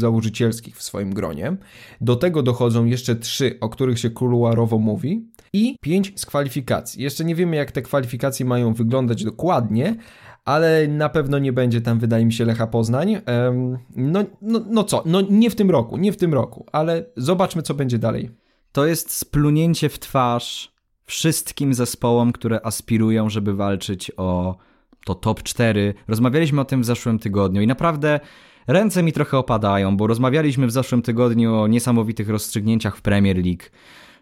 w 0.74 0.84
swoim 0.84 1.14
gronie. 1.14 1.58
Do 2.02 2.16
tego 2.16 2.44
dochodzą 2.44 2.86
jeszcze 2.86 3.16
3, 3.16 3.58
o 3.62 3.70
których 3.70 4.00
się 4.00 4.10
kuluarowo 4.10 4.78
mówi 4.78 5.28
i 5.54 5.76
5 5.82 6.14
z 6.16 6.26
kwalifikacji. 6.26 7.04
Jeszcze 7.04 7.26
nie 7.26 7.36
wiemy, 7.36 7.56
jak 7.56 7.72
te 7.72 7.82
kwalifikacje 7.82 8.46
mają 8.46 8.74
wyglądać 8.74 9.24
dokładnie, 9.24 9.96
ale 10.46 10.88
na 10.88 11.10
pewno 11.10 11.40
nie 11.40 11.54
będzie 11.54 11.82
tam, 11.82 12.00
wydaje 12.00 12.26
mi 12.26 12.34
się, 12.34 12.46
Lecha 12.46 12.68
Poznań. 12.68 13.18
No, 13.96 14.24
no, 14.42 14.62
no 14.70 14.84
co, 14.84 15.04
no 15.06 15.22
nie 15.22 15.50
w 15.50 15.56
tym 15.56 15.72
roku, 15.72 15.98
nie 15.98 16.12
w 16.12 16.18
tym 16.18 16.34
roku, 16.34 16.66
ale 16.72 17.06
zobaczmy, 17.18 17.62
co 17.62 17.74
będzie 17.74 18.00
dalej. 18.00 18.30
to 18.72 18.86
jest 18.86 19.12
splunięcie 19.12 19.90
w 19.90 20.00
twarz 20.00 20.72
wszystkim 21.06 21.74
zespołom, 21.74 22.32
które 22.32 22.66
aspirują, 22.66 23.30
żeby 23.30 23.54
walczyć 23.54 24.12
o 24.18 24.58
to 25.06 25.16
top 25.16 25.44
4. 25.44 25.94
Rozmawialiśmy 26.08 26.62
o 26.62 26.66
tym 26.66 26.82
w 26.82 26.86
zeszłym 26.86 27.20
tygodniu 27.20 27.62
i 27.62 27.68
naprawdę 27.68 28.20
ręce 28.68 29.04
mi 29.04 29.14
trochę 29.14 29.38
opadają, 29.38 29.98
bo 29.98 30.08
rozmawialiśmy 30.08 30.68
w 30.68 30.72
zeszłym 30.72 31.02
tygodniu 31.02 31.56
o 31.56 31.68
niesamowitych 31.68 32.30
rozstrzygnięciach 32.30 32.98
w 32.98 33.02
Premier 33.02 33.38
League. 33.38 33.64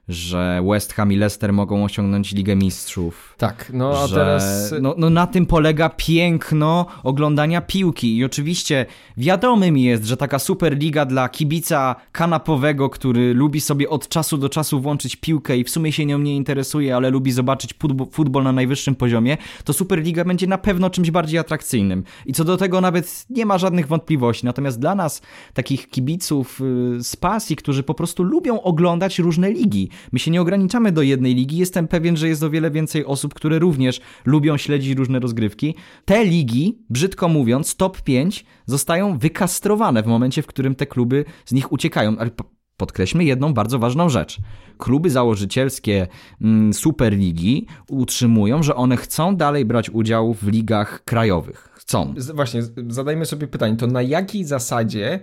Że 0.07 0.61
West 0.69 0.93
Ham 0.93 1.11
i 1.11 1.15
Leicester 1.15 1.53
mogą 1.53 1.83
osiągnąć 1.83 2.31
Ligę 2.31 2.55
Mistrzów. 2.55 3.35
Tak, 3.37 3.71
no 3.73 4.03
a 4.03 4.07
że, 4.07 4.15
teraz... 4.15 4.73
No, 4.81 4.95
no 4.97 5.09
na 5.09 5.27
tym 5.27 5.45
polega 5.45 5.89
piękno 5.89 6.85
oglądania 7.03 7.61
piłki 7.61 8.17
i 8.17 8.25
oczywiście 8.25 8.85
wiadomym 9.17 9.77
jest, 9.77 10.05
że 10.05 10.17
taka 10.17 10.39
Superliga 10.39 11.05
dla 11.05 11.29
kibica 11.29 11.95
kanapowego, 12.11 12.89
który 12.89 13.33
lubi 13.33 13.61
sobie 13.61 13.89
od 13.89 14.07
czasu 14.07 14.37
do 14.37 14.49
czasu 14.49 14.81
włączyć 14.81 15.15
piłkę 15.15 15.57
i 15.57 15.63
w 15.63 15.69
sumie 15.69 15.91
się 15.91 16.05
nią 16.05 16.19
nie 16.19 16.35
interesuje, 16.35 16.95
ale 16.95 17.09
lubi 17.09 17.31
zobaczyć 17.31 17.73
futbol 18.11 18.43
na 18.43 18.51
najwyższym 18.51 18.95
poziomie, 18.95 19.37
to 19.63 19.73
Superliga 19.73 20.25
będzie 20.25 20.47
na 20.47 20.57
pewno 20.57 20.89
czymś 20.89 21.11
bardziej 21.11 21.39
atrakcyjnym. 21.39 22.03
I 22.25 22.33
co 22.33 22.43
do 22.43 22.57
tego 22.57 22.81
nawet 22.81 23.25
nie 23.29 23.45
ma 23.45 23.57
żadnych 23.57 23.87
wątpliwości. 23.87 24.45
Natomiast 24.45 24.79
dla 24.79 24.95
nas, 24.95 25.21
takich 25.53 25.89
kibiców 25.89 26.61
y, 26.61 27.03
z 27.03 27.15
pasji, 27.15 27.55
którzy 27.55 27.83
po 27.83 27.93
prostu 27.93 28.23
lubią 28.23 28.61
oglądać 28.61 29.19
różne 29.19 29.51
ligi, 29.51 29.89
my 30.11 30.19
się 30.19 30.31
nie 30.31 30.41
ograniczamy 30.41 30.91
do 30.91 31.01
jednej 31.01 31.35
ligi. 31.35 31.57
Jestem 31.57 31.87
pewien, 31.87 32.17
że 32.17 32.27
jest 32.27 32.43
o 32.43 32.49
wiele 32.49 32.71
więcej 32.71 33.05
osób, 33.05 33.33
które 33.33 33.59
również 33.59 34.01
lubią 34.25 34.57
śledzić 34.57 34.97
różne 34.97 35.19
rozgrywki. 35.19 35.75
Te 36.05 36.25
ligi, 36.25 36.77
brzydko 36.89 37.27
mówiąc, 37.27 37.75
top 37.75 38.01
5 38.01 38.45
zostają 38.65 39.17
wykastrowane 39.17 40.03
w 40.03 40.05
momencie, 40.05 40.41
w 40.41 40.47
którym 40.47 40.75
te 40.75 40.85
kluby 40.85 41.25
z 41.45 41.51
nich 41.51 41.71
uciekają. 41.71 42.17
Ale 42.17 42.31
podkreślmy 42.77 43.23
jedną 43.23 43.53
bardzo 43.53 43.79
ważną 43.79 44.09
rzecz. 44.09 44.37
Kluby 44.77 45.09
założycielskie 45.09 46.07
mm, 46.41 46.73
Superligi 46.73 47.67
utrzymują, 47.89 48.63
że 48.63 48.75
one 48.75 48.97
chcą 48.97 49.35
dalej 49.35 49.65
brać 49.65 49.89
udział 49.89 50.33
w 50.33 50.47
ligach 50.47 51.03
krajowych. 51.03 51.69
Chcą. 51.73 52.13
Właśnie, 52.33 52.61
zadajmy 52.87 53.25
sobie 53.25 53.47
pytanie, 53.47 53.75
to 53.75 53.87
na 53.87 54.01
jakiej 54.01 54.43
zasadzie 54.43 55.19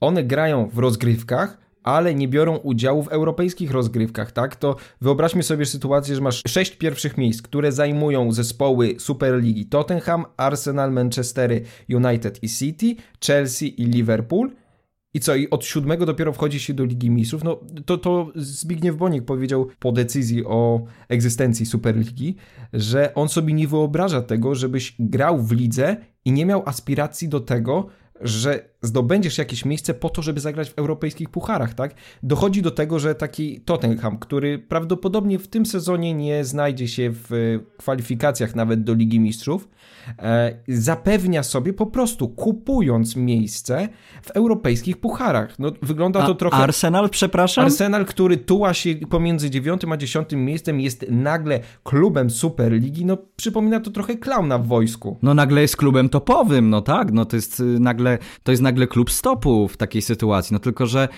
one 0.00 0.24
grają 0.24 0.68
w 0.68 0.78
rozgrywkach, 0.78 1.63
ale 1.84 2.14
nie 2.14 2.28
biorą 2.28 2.56
udziału 2.56 3.02
w 3.02 3.08
europejskich 3.08 3.70
rozgrywkach, 3.70 4.32
tak? 4.32 4.56
To 4.56 4.76
wyobraźmy 5.00 5.42
sobie 5.42 5.66
sytuację, 5.66 6.14
że 6.14 6.20
masz 6.20 6.42
sześć 6.46 6.76
pierwszych 6.76 7.18
miejsc, 7.18 7.42
które 7.42 7.72
zajmują 7.72 8.32
zespoły 8.32 8.94
Superligi 8.98 9.66
Tottenham, 9.66 10.24
Arsenal, 10.36 10.92
Manchester 10.92 11.60
United 11.88 12.42
i 12.42 12.48
City, 12.48 12.96
Chelsea 13.26 13.82
i 13.82 13.84
Liverpool. 13.84 14.50
I 15.14 15.20
co, 15.20 15.34
i 15.34 15.50
od 15.50 15.64
siódmego 15.64 16.06
dopiero 16.06 16.32
wchodzi 16.32 16.60
się 16.60 16.74
do 16.74 16.84
Ligi 16.84 17.10
Mistrzów? 17.10 17.44
No 17.44 17.60
to, 17.86 17.98
to 17.98 18.32
Zbigniew 18.34 18.96
Bonik 18.96 19.24
powiedział 19.24 19.68
po 19.78 19.92
decyzji 19.92 20.44
o 20.44 20.84
egzystencji 21.08 21.66
Superligi, 21.66 22.36
że 22.72 23.14
on 23.14 23.28
sobie 23.28 23.54
nie 23.54 23.68
wyobraża 23.68 24.22
tego, 24.22 24.54
żebyś 24.54 24.94
grał 24.98 25.42
w 25.42 25.52
lidze 25.52 25.96
i 26.24 26.32
nie 26.32 26.46
miał 26.46 26.62
aspiracji 26.66 27.28
do 27.28 27.40
tego, 27.40 27.86
że 28.20 28.68
zdobędziesz 28.82 29.38
jakieś 29.38 29.64
miejsce 29.64 29.94
po 29.94 30.10
to, 30.10 30.22
żeby 30.22 30.40
zagrać 30.40 30.70
w 30.70 30.78
europejskich 30.78 31.30
pucharach, 31.30 31.74
tak? 31.74 31.94
Dochodzi 32.22 32.62
do 32.62 32.70
tego, 32.70 32.98
że 32.98 33.14
taki 33.14 33.60
Tottenham, 33.60 34.18
który 34.18 34.58
prawdopodobnie 34.58 35.38
w 35.38 35.48
tym 35.48 35.66
sezonie 35.66 36.14
nie 36.14 36.44
znajdzie 36.44 36.88
się 36.88 37.10
w 37.12 37.58
kwalifikacjach 37.76 38.54
nawet 38.54 38.84
do 38.84 38.94
Ligi 38.94 39.20
Mistrzów, 39.20 39.68
e, 40.18 40.54
zapewnia 40.68 41.42
sobie 41.42 41.72
po 41.72 41.86
prostu 41.86 42.28
kupując 42.28 43.16
miejsce 43.16 43.88
w 44.22 44.30
europejskich 44.30 44.96
pucharach. 44.96 45.58
No, 45.58 45.72
wygląda 45.82 46.26
to 46.26 46.32
A 46.32 46.34
trochę... 46.34 46.56
Arsenal, 46.56 47.10
przepraszam? 47.10 47.64
Arsenal, 47.64 48.06
który 48.06 48.36
tuła 48.36 48.74
się 48.74 48.94
pomiędzy 48.94 49.50
dziewiątym 49.50 49.92
a 49.92 49.96
dziesiątym 49.96 50.44
miejscem, 50.44 50.80
jest 50.80 51.06
nagle 51.10 51.60
klubem 51.84 52.30
Superligi, 52.30 53.04
no 53.04 53.18
przypomina 53.36 53.80
to 53.80 53.90
trochę 53.90 54.16
klauna 54.16 54.58
w 54.58 54.66
wojsku. 54.66 55.18
No 55.22 55.34
nagle 55.34 55.60
jest 55.60 55.76
klubem 55.76 56.08
topowym, 56.08 56.70
no 56.70 56.80
tak, 56.80 57.12
no 57.12 57.24
to 57.24 57.36
jest 57.36 57.60
y, 57.60 57.64
nagle, 57.64 58.13
to 58.42 58.52
jest 58.52 58.62
nagle 58.62 58.86
klub 58.86 59.10
stopu 59.10 59.68
w 59.68 59.76
takiej 59.76 60.02
sytuacji, 60.02 60.54
no 60.54 60.58
tylko, 60.58 60.86
że 60.86 61.08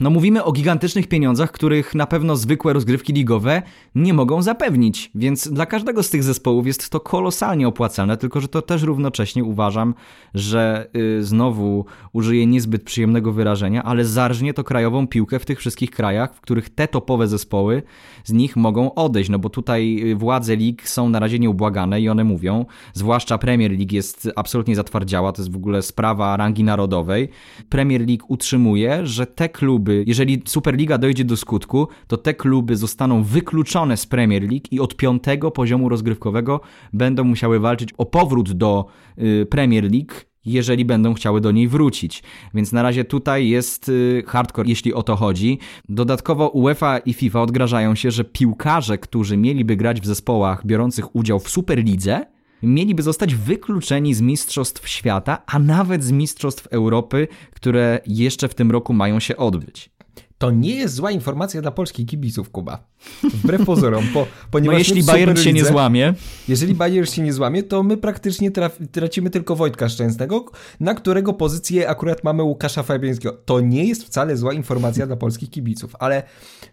no 0.00 0.10
mówimy 0.10 0.44
o 0.44 0.52
gigantycznych 0.52 1.08
pieniądzach, 1.08 1.52
których 1.52 1.94
na 1.94 2.06
pewno 2.06 2.36
zwykłe 2.36 2.72
rozgrywki 2.72 3.12
ligowe 3.12 3.62
nie 3.94 4.14
mogą 4.14 4.42
zapewnić, 4.42 5.10
więc 5.14 5.48
dla 5.48 5.66
każdego 5.66 6.02
z 6.02 6.10
tych 6.10 6.22
zespołów 6.22 6.66
jest 6.66 6.90
to 6.90 7.00
kolosalnie 7.00 7.68
opłacalne, 7.68 8.16
tylko 8.16 8.40
że 8.40 8.48
to 8.48 8.62
też 8.62 8.82
równocześnie 8.82 9.44
uważam, 9.44 9.94
że 10.34 10.88
yy, 10.94 11.22
znowu 11.22 11.84
użyję 12.12 12.46
niezbyt 12.46 12.82
przyjemnego 12.82 13.32
wyrażenia, 13.32 13.82
ale 13.82 14.04
zarżnie 14.04 14.54
to 14.54 14.64
krajową 14.64 15.06
piłkę 15.06 15.38
w 15.38 15.44
tych 15.44 15.58
wszystkich 15.58 15.90
krajach, 15.90 16.34
w 16.34 16.40
których 16.40 16.70
te 16.70 16.88
topowe 16.88 17.28
zespoły 17.28 17.82
z 18.24 18.32
nich 18.32 18.56
mogą 18.56 18.94
odejść, 18.94 19.30
no 19.30 19.38
bo 19.38 19.50
tutaj 19.50 20.10
y, 20.12 20.16
władze 20.16 20.56
lig 20.56 20.88
są 20.88 21.08
na 21.08 21.18
razie 21.18 21.38
nieubłagane 21.38 22.00
i 22.00 22.08
one 22.08 22.24
mówią, 22.24 22.64
zwłaszcza 22.92 23.38
Premier 23.38 23.70
League 23.70 23.94
jest 23.94 24.28
absolutnie 24.36 24.76
zatwardziała, 24.76 25.32
to 25.32 25.42
jest 25.42 25.52
w 25.52 25.56
ogóle 25.56 25.82
sprawa 25.82 26.36
rangi 26.36 26.64
narodowej. 26.64 27.28
Premier 27.68 28.00
League 28.00 28.24
utrzymuje, 28.28 29.06
że 29.06 29.26
te 29.26 29.48
kluby, 29.48 29.85
jeżeli 30.06 30.42
Superliga 30.44 30.98
dojdzie 30.98 31.24
do 31.24 31.36
skutku, 31.36 31.88
to 32.06 32.16
te 32.16 32.34
kluby 32.34 32.76
zostaną 32.76 33.22
wykluczone 33.22 33.96
z 33.96 34.06
Premier 34.06 34.42
League 34.42 34.66
i 34.70 34.80
od 34.80 34.96
piątego 34.96 35.50
poziomu 35.50 35.88
rozgrywkowego 35.88 36.60
będą 36.92 37.24
musiały 37.24 37.60
walczyć 37.60 37.90
o 37.98 38.06
powrót 38.06 38.52
do 38.52 38.86
y, 39.18 39.46
Premier 39.50 39.84
League 39.84 40.14
jeżeli 40.46 40.84
będą 40.84 41.14
chciały 41.14 41.40
do 41.40 41.52
niej 41.52 41.68
wrócić. 41.68 42.22
Więc 42.54 42.72
na 42.72 42.82
razie 42.82 43.04
tutaj 43.04 43.48
jest 43.48 43.88
y, 43.88 44.22
hardcore, 44.26 44.68
jeśli 44.68 44.94
o 44.94 45.02
to 45.02 45.16
chodzi. 45.16 45.58
Dodatkowo 45.88 46.48
UEFA 46.48 46.98
i 46.98 47.12
FIFA 47.12 47.42
odgrażają 47.42 47.94
się, 47.94 48.10
że 48.10 48.24
piłkarze, 48.24 48.98
którzy 48.98 49.36
mieliby 49.36 49.76
grać 49.76 50.00
w 50.00 50.06
zespołach 50.06 50.66
biorących 50.66 51.16
udział 51.16 51.38
w 51.38 51.48
Superlidze, 51.48 52.26
mieliby 52.62 53.02
zostać 53.02 53.34
wykluczeni 53.34 54.14
z 54.14 54.20
Mistrzostw 54.20 54.88
Świata, 54.88 55.42
a 55.46 55.58
nawet 55.58 56.04
z 56.04 56.10
Mistrzostw 56.10 56.66
Europy, 56.66 57.28
które 57.54 58.00
jeszcze 58.06 58.48
w 58.48 58.54
tym 58.54 58.70
roku 58.70 58.92
mają 58.92 59.20
się 59.20 59.36
odbyć. 59.36 59.90
To 60.38 60.50
nie 60.50 60.74
jest 60.74 60.94
zła 60.94 61.10
informacja 61.10 61.62
dla 61.62 61.70
polskich 61.70 62.06
kibiców, 62.06 62.50
Kuba. 62.50 62.86
Wbrew 63.24 63.66
pozorom, 63.66 64.04
po, 64.14 64.26
ponieważ 64.50 64.74
no 64.74 64.78
jeśli 64.78 65.02
Bayern 65.02 65.36
się 65.36 65.52
nie 65.52 65.64
złamie. 65.64 66.14
Jeżeli 66.48 66.74
Bayern 66.74 67.06
się 67.06 67.22
nie 67.22 67.32
złamie, 67.32 67.62
to 67.62 67.82
my 67.82 67.96
praktycznie 67.96 68.50
traf, 68.50 68.78
tracimy 68.92 69.30
tylko 69.30 69.56
Wojtka 69.56 69.88
Szczęsnego, 69.88 70.44
na 70.80 70.94
którego 70.94 71.32
pozycję 71.32 71.88
akurat 71.88 72.24
mamy 72.24 72.42
Łukasza 72.42 72.82
Fabiańskiego. 72.82 73.36
To 73.44 73.60
nie 73.60 73.84
jest 73.84 74.04
wcale 74.04 74.36
zła 74.36 74.52
informacja 74.52 75.06
dla 75.06 75.16
polskich 75.16 75.50
kibiców, 75.50 75.96
ale 75.98 76.22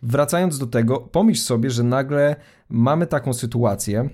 wracając 0.01 0.59
do 0.59 0.67
tego, 0.67 0.97
pomyśl 0.97 1.41
sobie, 1.41 1.69
że 1.69 1.83
nagle 1.83 2.35
mamy 2.69 3.07
taką 3.07 3.33
sytuację, 3.33 4.09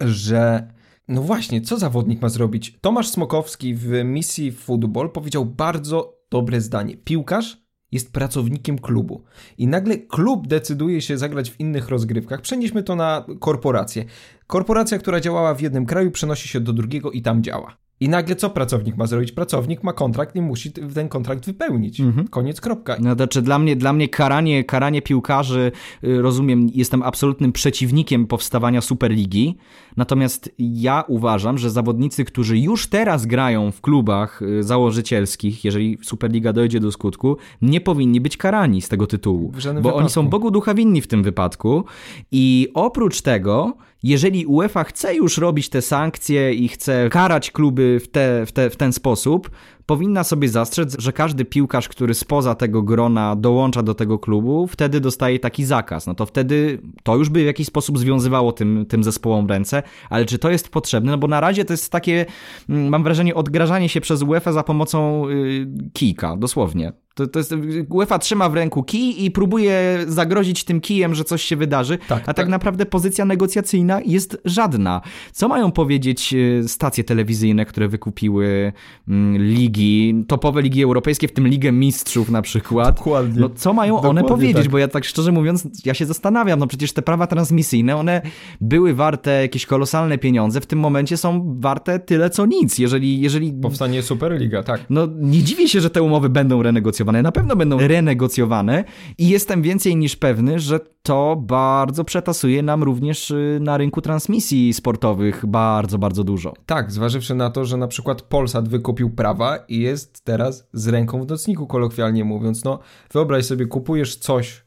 że 0.00 0.72
no 1.08 1.22
właśnie, 1.22 1.60
co 1.60 1.78
zawodnik 1.78 2.22
ma 2.22 2.28
zrobić? 2.28 2.78
Tomasz 2.80 3.08
Smokowski 3.08 3.74
w 3.74 4.04
misji 4.04 4.52
Football 4.52 5.10
powiedział 5.10 5.46
bardzo 5.46 6.18
dobre 6.30 6.60
zdanie. 6.60 6.96
Piłkarz 6.96 7.62
jest 7.92 8.12
pracownikiem 8.12 8.78
klubu. 8.78 9.24
I 9.58 9.66
nagle 9.66 9.98
klub 9.98 10.46
decyduje 10.46 11.02
się 11.02 11.18
zagrać 11.18 11.50
w 11.50 11.60
innych 11.60 11.88
rozgrywkach. 11.88 12.40
Przenieśmy 12.40 12.82
to 12.82 12.96
na 12.96 13.24
korporację. 13.40 14.04
Korporacja, 14.46 14.98
która 14.98 15.20
działała 15.20 15.54
w 15.54 15.60
jednym 15.60 15.86
kraju, 15.86 16.10
przenosi 16.10 16.48
się 16.48 16.60
do 16.60 16.72
drugiego 16.72 17.10
i 17.10 17.22
tam 17.22 17.42
działa. 17.42 17.76
I 18.00 18.08
nagle 18.08 18.36
co 18.36 18.50
pracownik 18.50 18.96
ma 18.96 19.06
zrobić? 19.06 19.32
Pracownik 19.32 19.82
ma 19.82 19.92
kontrakt 19.92 20.36
i 20.36 20.42
musi 20.42 20.72
ten 20.72 21.08
kontrakt 21.08 21.46
wypełnić. 21.46 22.00
Mhm. 22.00 22.28
Koniec, 22.28 22.60
kropka. 22.60 22.96
No 23.00 23.14
znaczy 23.14 23.42
dla 23.42 23.58
mnie, 23.58 23.76
dla 23.76 23.92
mnie 23.92 24.08
karanie, 24.08 24.64
karanie 24.64 25.02
piłkarzy, 25.02 25.72
y, 26.04 26.22
rozumiem, 26.22 26.68
jestem 26.74 27.02
absolutnym 27.02 27.52
przeciwnikiem 27.52 28.26
powstawania 28.26 28.80
Superligi, 28.80 29.56
natomiast 29.96 30.50
ja 30.58 31.04
uważam, 31.08 31.58
że 31.58 31.70
zawodnicy, 31.70 32.24
którzy 32.24 32.58
już 32.58 32.86
teraz 32.86 33.26
grają 33.26 33.70
w 33.70 33.80
klubach 33.80 34.42
y, 34.42 34.62
założycielskich, 34.62 35.64
jeżeli 35.64 35.98
Superliga 36.02 36.52
dojdzie 36.52 36.80
do 36.80 36.92
skutku, 36.92 37.36
nie 37.62 37.80
powinni 37.80 38.20
być 38.20 38.36
karani 38.36 38.82
z 38.82 38.88
tego 38.88 39.06
tytułu, 39.06 39.52
bo 39.52 39.58
wypadku. 39.58 39.98
oni 39.98 40.10
są 40.10 40.28
Bogu 40.28 40.50
ducha 40.50 40.74
winni 40.74 41.00
w 41.00 41.06
tym 41.06 41.22
wypadku 41.22 41.84
i 42.32 42.68
oprócz 42.74 43.22
tego 43.22 43.76
jeżeli 44.02 44.46
UEFA 44.46 44.84
chce 44.84 45.14
już 45.14 45.38
robić 45.38 45.68
te 45.68 45.82
sankcje 45.82 46.54
i 46.54 46.68
chce 46.68 47.08
karać 47.10 47.50
kluby 47.50 48.00
w, 48.00 48.08
te, 48.08 48.46
w, 48.46 48.52
te, 48.52 48.70
w 48.70 48.76
ten 48.76 48.92
sposób, 48.92 49.50
powinna 49.90 50.24
sobie 50.24 50.48
zastrzec, 50.48 50.96
że 50.98 51.12
każdy 51.12 51.44
piłkarz, 51.44 51.88
który 51.88 52.14
spoza 52.14 52.54
tego 52.54 52.82
grona 52.82 53.36
dołącza 53.36 53.82
do 53.82 53.94
tego 53.94 54.18
klubu, 54.18 54.66
wtedy 54.66 55.00
dostaje 55.00 55.38
taki 55.38 55.64
zakaz. 55.64 56.06
No 56.06 56.14
to 56.14 56.26
wtedy 56.26 56.78
to 57.02 57.16
już 57.16 57.28
by 57.28 57.42
w 57.42 57.46
jakiś 57.46 57.66
sposób 57.66 57.98
związywało 57.98 58.52
tym, 58.52 58.86
tym 58.88 59.04
zespołom 59.04 59.46
ręce, 59.46 59.82
ale 60.10 60.24
czy 60.24 60.38
to 60.38 60.50
jest 60.50 60.68
potrzebne? 60.68 61.12
No 61.12 61.18
bo 61.18 61.28
na 61.28 61.40
razie 61.40 61.64
to 61.64 61.72
jest 61.72 61.92
takie, 61.92 62.26
mm, 62.68 62.88
mam 62.88 63.02
wrażenie, 63.04 63.34
odgrażanie 63.34 63.88
się 63.88 64.00
przez 64.00 64.22
UEFA 64.22 64.52
za 64.52 64.62
pomocą 64.62 65.28
yy, 65.28 65.66
kijka, 65.92 66.36
dosłownie. 66.36 66.92
To, 67.14 67.26
to 67.26 67.38
jest, 67.38 67.54
UEFA 67.88 68.18
trzyma 68.18 68.48
w 68.48 68.54
ręku 68.54 68.82
kij 68.82 69.24
i 69.24 69.30
próbuje 69.30 70.04
zagrozić 70.06 70.64
tym 70.64 70.80
kijem, 70.80 71.14
że 71.14 71.24
coś 71.24 71.42
się 71.42 71.56
wydarzy, 71.56 71.98
tak, 71.98 72.22
a 72.22 72.24
tak, 72.24 72.36
tak, 72.36 72.48
naprawdę 72.48 72.86
pozycja 72.86 73.24
negocjacyjna 73.24 74.00
jest 74.06 74.40
żadna. 74.44 75.00
Co 75.32 75.48
mają 75.48 75.72
powiedzieć 75.72 76.34
y, 76.34 76.68
stacje 76.68 77.04
telewizyjne, 77.04 77.66
które 77.66 77.88
wykupiły 77.88 78.72
mm, 79.08 79.42
ligi, 79.80 80.24
topowe 80.26 80.62
ligi 80.62 80.82
europejskie, 80.82 81.28
w 81.28 81.32
tym 81.32 81.48
Ligę 81.48 81.72
Mistrzów 81.72 82.30
na 82.30 82.42
przykład? 82.42 82.96
Dokładnie. 82.96 83.40
No 83.40 83.48
co 83.48 83.72
mają 83.72 83.94
Dokładnie 83.94 84.20
one 84.20 84.28
powiedzieć? 84.28 84.62
Tak. 84.62 84.72
Bo 84.72 84.78
ja 84.78 84.88
tak 84.88 85.04
szczerze 85.04 85.32
mówiąc, 85.32 85.68
ja 85.84 85.94
się 85.94 86.06
zastanawiam, 86.06 86.58
no 86.58 86.66
przecież 86.66 86.92
te 86.92 87.02
prawa 87.02 87.26
transmisyjne, 87.26 87.96
one 87.96 88.22
były 88.60 88.94
warte 88.94 89.42
jakieś 89.42 89.66
kolosalne 89.66 90.18
pieniądze, 90.18 90.60
w 90.60 90.66
tym 90.66 90.78
momencie 90.78 91.16
są 91.16 91.56
warte 91.58 91.98
tyle 91.98 92.30
co 92.30 92.46
nic. 92.46 92.78
Jeżeli, 92.78 93.20
jeżeli... 93.20 93.52
Powstanie 93.52 94.02
Superliga, 94.02 94.62
tak. 94.62 94.80
No 94.90 95.08
nie 95.20 95.42
dziwię 95.42 95.68
się, 95.68 95.80
że 95.80 95.90
te 95.90 96.02
umowy 96.02 96.28
będą 96.28 96.62
renegocjowane 96.62 97.22
na 97.22 97.32
pewno 97.32 97.56
będą 97.56 97.78
renegocjowane 97.78 98.84
i 99.18 99.28
jestem 99.28 99.62
więcej 99.62 99.96
niż 99.96 100.16
pewny, 100.16 100.58
że 100.58 100.80
to 101.02 101.36
bardzo 101.36 102.04
przetasuje 102.04 102.62
nam 102.62 102.82
również 102.82 103.30
y, 103.30 103.58
na 103.60 103.76
rynku 103.76 104.00
transmisji 104.00 104.72
sportowych 104.72 105.46
bardzo, 105.46 105.98
bardzo 105.98 106.24
dużo. 106.24 106.52
Tak, 106.66 106.92
zważywszy 106.92 107.34
na 107.34 107.50
to, 107.50 107.64
że 107.64 107.76
na 107.76 107.88
przykład 107.88 108.22
Polsat 108.22 108.68
wykupił 108.68 109.10
prawa 109.10 109.58
i 109.70 109.80
jest 109.80 110.24
teraz 110.24 110.68
z 110.72 110.88
ręką 110.88 111.24
w 111.24 111.28
nocniku, 111.28 111.66
kolokwialnie 111.66 112.24
mówiąc. 112.24 112.64
No, 112.64 112.78
wyobraź 113.12 113.44
sobie, 113.44 113.66
kupujesz 113.66 114.16
coś 114.16 114.64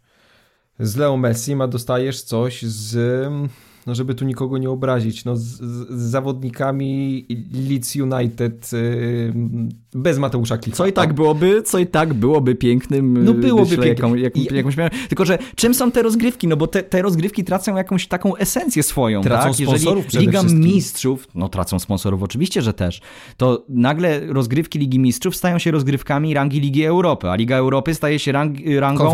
z 0.79 0.95
Leo 0.95 1.17
Messi, 1.17 1.53
a 1.61 1.67
dostajesz 1.67 2.21
coś 2.21 2.61
z 2.61 3.27
no 3.87 3.95
żeby 3.95 4.15
tu 4.15 4.25
nikogo 4.25 4.57
nie 4.57 4.69
obrazić, 4.69 5.25
no 5.25 5.35
z, 5.35 5.43
z 5.43 6.01
zawodnikami 6.01 7.25
Leeds 7.69 7.95
United 7.95 8.71
yy, 8.73 9.33
bez 9.95 10.19
Mateusza 10.19 10.57
Klicha. 10.57 10.77
Co 10.77 10.87
i 10.87 10.93
tak 10.93 11.13
byłoby, 11.13 11.63
co 11.63 11.79
i 11.79 11.87
tak 11.87 12.13
byłoby 12.13 12.55
pięknym. 12.55 13.23
No 13.23 13.33
byłoby 13.33 13.77
pięknym. 13.77 13.87
Jaką, 13.87 14.15
jak, 14.15 14.51
jakąś, 14.51 14.75
tylko, 15.09 15.25
że 15.25 15.37
czym 15.55 15.73
są 15.73 15.91
te 15.91 16.01
rozgrywki? 16.01 16.47
No 16.47 16.57
bo 16.57 16.67
te, 16.67 16.83
te 16.83 17.01
rozgrywki 17.01 17.43
tracą 17.43 17.75
jakąś 17.75 18.07
taką 18.07 18.35
esencję 18.35 18.83
swoją, 18.83 19.21
tracą 19.21 19.47
tak? 19.47 19.55
sponsorów 19.55 20.05
Jeżeli 20.05 20.25
Liga 20.25 20.43
Mistrzów, 20.43 21.27
no 21.35 21.49
tracą 21.49 21.79
sponsorów 21.79 22.23
oczywiście, 22.23 22.61
że 22.61 22.73
też, 22.73 23.01
to 23.37 23.65
nagle 23.69 24.19
rozgrywki 24.27 24.79
Ligi 24.79 24.99
Mistrzów 24.99 25.35
stają 25.35 25.59
się 25.59 25.71
rozgrywkami 25.71 26.33
rangi 26.33 26.59
Ligi 26.59 26.85
Europy, 26.85 27.29
a 27.29 27.35
Liga 27.35 27.57
Europy 27.57 27.95
staje 27.95 28.19
się 28.19 28.31
rang, 28.31 28.57
rangą 28.79 29.13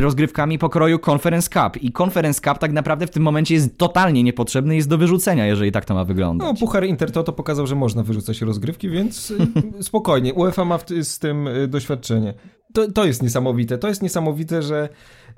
rozgrywkami 0.00 0.58
pokroju 0.58 0.98
Conference 1.10 1.50
Cup 1.50 1.82
i 1.82 1.92
Conference 2.02 2.40
Cup 2.40 2.58
tak 2.58 2.72
naprawdę 2.72 3.06
w 3.06 3.10
tym 3.10 3.22
momencie 3.22 3.54
jest 3.54 3.78
totalnie 3.78 4.09
totalnie 4.10 4.22
niepotrzebny 4.22 4.76
jest 4.76 4.88
do 4.88 4.98
wyrzucenia, 4.98 5.46
jeżeli 5.46 5.72
tak 5.72 5.84
to 5.84 5.94
ma 5.94 6.04
wyglądać. 6.04 6.48
No, 6.48 6.54
Puchar 6.54 6.84
Intertoto 6.84 7.32
pokazał, 7.32 7.66
że 7.66 7.74
można 7.74 8.02
wyrzucać 8.02 8.40
rozgrywki, 8.42 8.88
więc 8.88 9.30
y, 9.30 9.36
spokojnie. 9.90 10.34
UEFA 10.34 10.64
ma 10.64 10.78
z 11.02 11.18
tym 11.18 11.46
y, 11.46 11.68
doświadczenie. 11.68 12.34
To, 12.74 12.92
to 12.92 13.04
jest 13.04 13.22
niesamowite. 13.22 13.78
To 13.78 13.88
jest 13.88 14.02
niesamowite, 14.02 14.62
że 14.62 14.88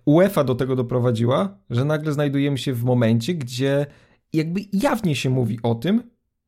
UEFA 0.06 0.44
do 0.44 0.54
tego 0.54 0.76
doprowadziła, 0.76 1.58
że 1.70 1.84
nagle 1.84 2.12
znajdujemy 2.12 2.58
się 2.58 2.72
w 2.72 2.84
momencie, 2.84 3.34
gdzie 3.34 3.86
jakby 4.32 4.60
jawnie 4.72 5.16
się 5.16 5.30
mówi 5.30 5.58
o 5.62 5.74
tym, 5.74 6.02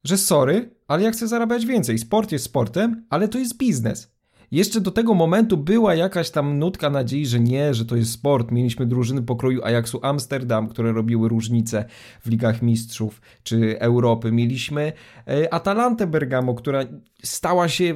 że 0.04 0.16
sorry, 0.18 0.70
ale 0.88 1.02
ja 1.02 1.10
chcę 1.10 1.28
zarabiać 1.28 1.66
więcej. 1.66 1.98
Sport 1.98 2.32
jest 2.32 2.44
sportem, 2.44 3.06
ale 3.10 3.28
to 3.28 3.38
jest 3.38 3.58
biznes. 3.58 4.13
Jeszcze 4.50 4.80
do 4.80 4.90
tego 4.90 5.14
momentu 5.14 5.56
była 5.56 5.94
jakaś 5.94 6.30
tam 6.30 6.58
nutka 6.58 6.90
nadziei, 6.90 7.26
że 7.26 7.40
nie, 7.40 7.74
że 7.74 7.84
to 7.84 7.96
jest 7.96 8.12
sport. 8.12 8.50
Mieliśmy 8.50 8.86
drużyny 8.86 9.22
pokroju 9.22 9.64
Ajaxu 9.64 9.98
Amsterdam, 10.02 10.68
które 10.68 10.92
robiły 10.92 11.28
różnice 11.28 11.84
w 12.20 12.28
Ligach 12.28 12.62
Mistrzów 12.62 13.20
czy 13.42 13.80
Europy. 13.80 14.32
Mieliśmy 14.32 14.92
e, 15.28 15.54
Atalantę 15.54 16.06
Bergamo, 16.06 16.54
która 16.54 16.84
stała 17.22 17.68
się 17.68 17.94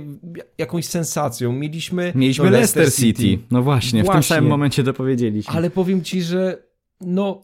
jakąś 0.59 0.87
sensacją. 0.87 1.53
Mieliśmy, 1.53 2.13
Mieliśmy 2.15 2.45
no, 2.45 2.51
Leicester, 2.51 2.83
Leicester 2.83 3.07
City. 3.07 3.23
City. 3.23 3.45
No 3.51 3.63
właśnie, 3.63 4.03
właśnie, 4.03 4.23
w 4.23 4.27
tym 4.27 4.37
samym 4.37 4.51
momencie 4.51 4.85
to 4.85 4.93
powiedzieliśmy. 4.93 5.55
Ale 5.55 5.71
powiem 5.71 6.05
ci, 6.05 6.23
że 6.23 6.63
no 7.01 7.43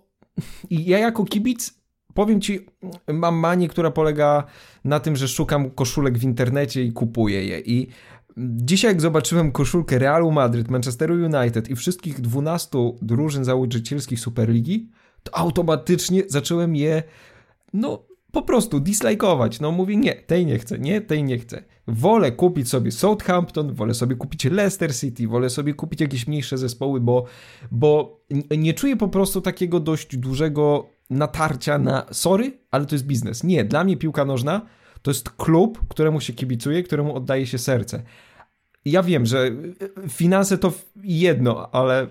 ja 0.70 0.99
jako 0.99 1.25
kibic 1.25 1.84
powiem 2.14 2.40
ci, 2.40 2.66
mam 3.12 3.34
manię, 3.37 3.68
która 3.68 3.90
polega 3.90 4.44
na 4.84 5.00
tym, 5.00 5.16
że 5.16 5.28
szukam 5.28 5.70
koszulek 5.70 6.18
w 6.18 6.25
internecie 6.25 6.84
i 6.84 6.92
kupuję 6.92 7.44
je. 7.44 7.61
I 7.61 7.88
Dzisiaj 8.36 8.90
jak 8.90 9.00
zobaczyłem 9.00 9.52
koszulkę 9.52 9.98
Realu 9.98 10.30
Madryt, 10.30 10.70
Manchesteru 10.70 11.14
United 11.14 11.70
i 11.70 11.76
wszystkich 11.76 12.20
12 12.20 12.78
drużyn 13.02 13.44
założycielskich 13.44 14.20
Superligi, 14.20 14.90
to 15.22 15.36
automatycznie 15.36 16.22
zacząłem 16.28 16.76
je, 16.76 17.02
no 17.72 18.02
po 18.32 18.42
prostu 18.42 18.80
dislajkować. 18.80 19.60
No 19.60 19.72
mówię, 19.72 19.96
nie, 19.96 20.14
tej 20.14 20.46
nie 20.46 20.58
chcę, 20.58 20.78
nie, 20.78 21.00
tej 21.00 21.24
nie 21.24 21.38
chcę. 21.38 21.64
Wolę 21.86 22.32
kupić 22.32 22.68
sobie 22.68 22.92
Southampton, 22.92 23.74
wolę 23.74 23.94
sobie 23.94 24.16
kupić 24.16 24.44
Leicester 24.44 24.96
City, 24.96 25.28
wolę 25.28 25.50
sobie 25.50 25.74
kupić 25.74 26.00
jakieś 26.00 26.26
mniejsze 26.26 26.58
zespoły, 26.58 27.00
bo, 27.00 27.24
bo 27.70 28.20
nie 28.58 28.74
czuję 28.74 28.96
po 28.96 29.08
prostu 29.08 29.40
takiego 29.40 29.80
dość 29.80 30.16
dużego 30.16 30.88
natarcia 31.10 31.78
na 31.78 32.06
sorry, 32.12 32.58
ale 32.70 32.86
to 32.86 32.94
jest 32.94 33.06
biznes. 33.06 33.44
Nie, 33.44 33.64
dla 33.64 33.84
mnie 33.84 33.96
piłka 33.96 34.24
nożna 34.24 34.66
to 35.04 35.11
jest 35.11 35.30
klub, 35.30 35.88
któremu 35.88 36.20
się 36.20 36.32
kibicuje, 36.32 36.82
któremu 36.82 37.16
oddaje 37.16 37.46
się 37.46 37.58
serce. 37.58 38.02
Ja 38.84 39.02
wiem, 39.02 39.26
że 39.26 39.50
finanse 40.08 40.58
to 40.58 40.73
jedno, 41.02 41.70
ale 41.73 42.08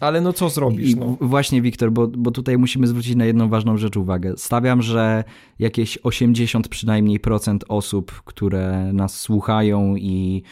ale 0.00 0.20
no 0.20 0.32
co 0.32 0.48
zrobisz? 0.48 0.94
No? 0.94 1.16
Właśnie, 1.20 1.62
Wiktor, 1.62 1.92
bo, 1.92 2.08
bo 2.08 2.30
tutaj 2.30 2.58
musimy 2.58 2.86
zwrócić 2.86 3.16
na 3.16 3.24
jedną 3.24 3.48
ważną 3.48 3.76
rzecz 3.76 3.96
uwagę. 3.96 4.34
Stawiam, 4.36 4.82
że 4.82 5.24
jakieś 5.58 5.98
80 6.02 6.68
przynajmniej 6.68 7.20
procent 7.20 7.64
osób, 7.68 8.12
które 8.24 8.92
nas 8.92 9.20
słuchają 9.20 9.96
i 9.96 10.42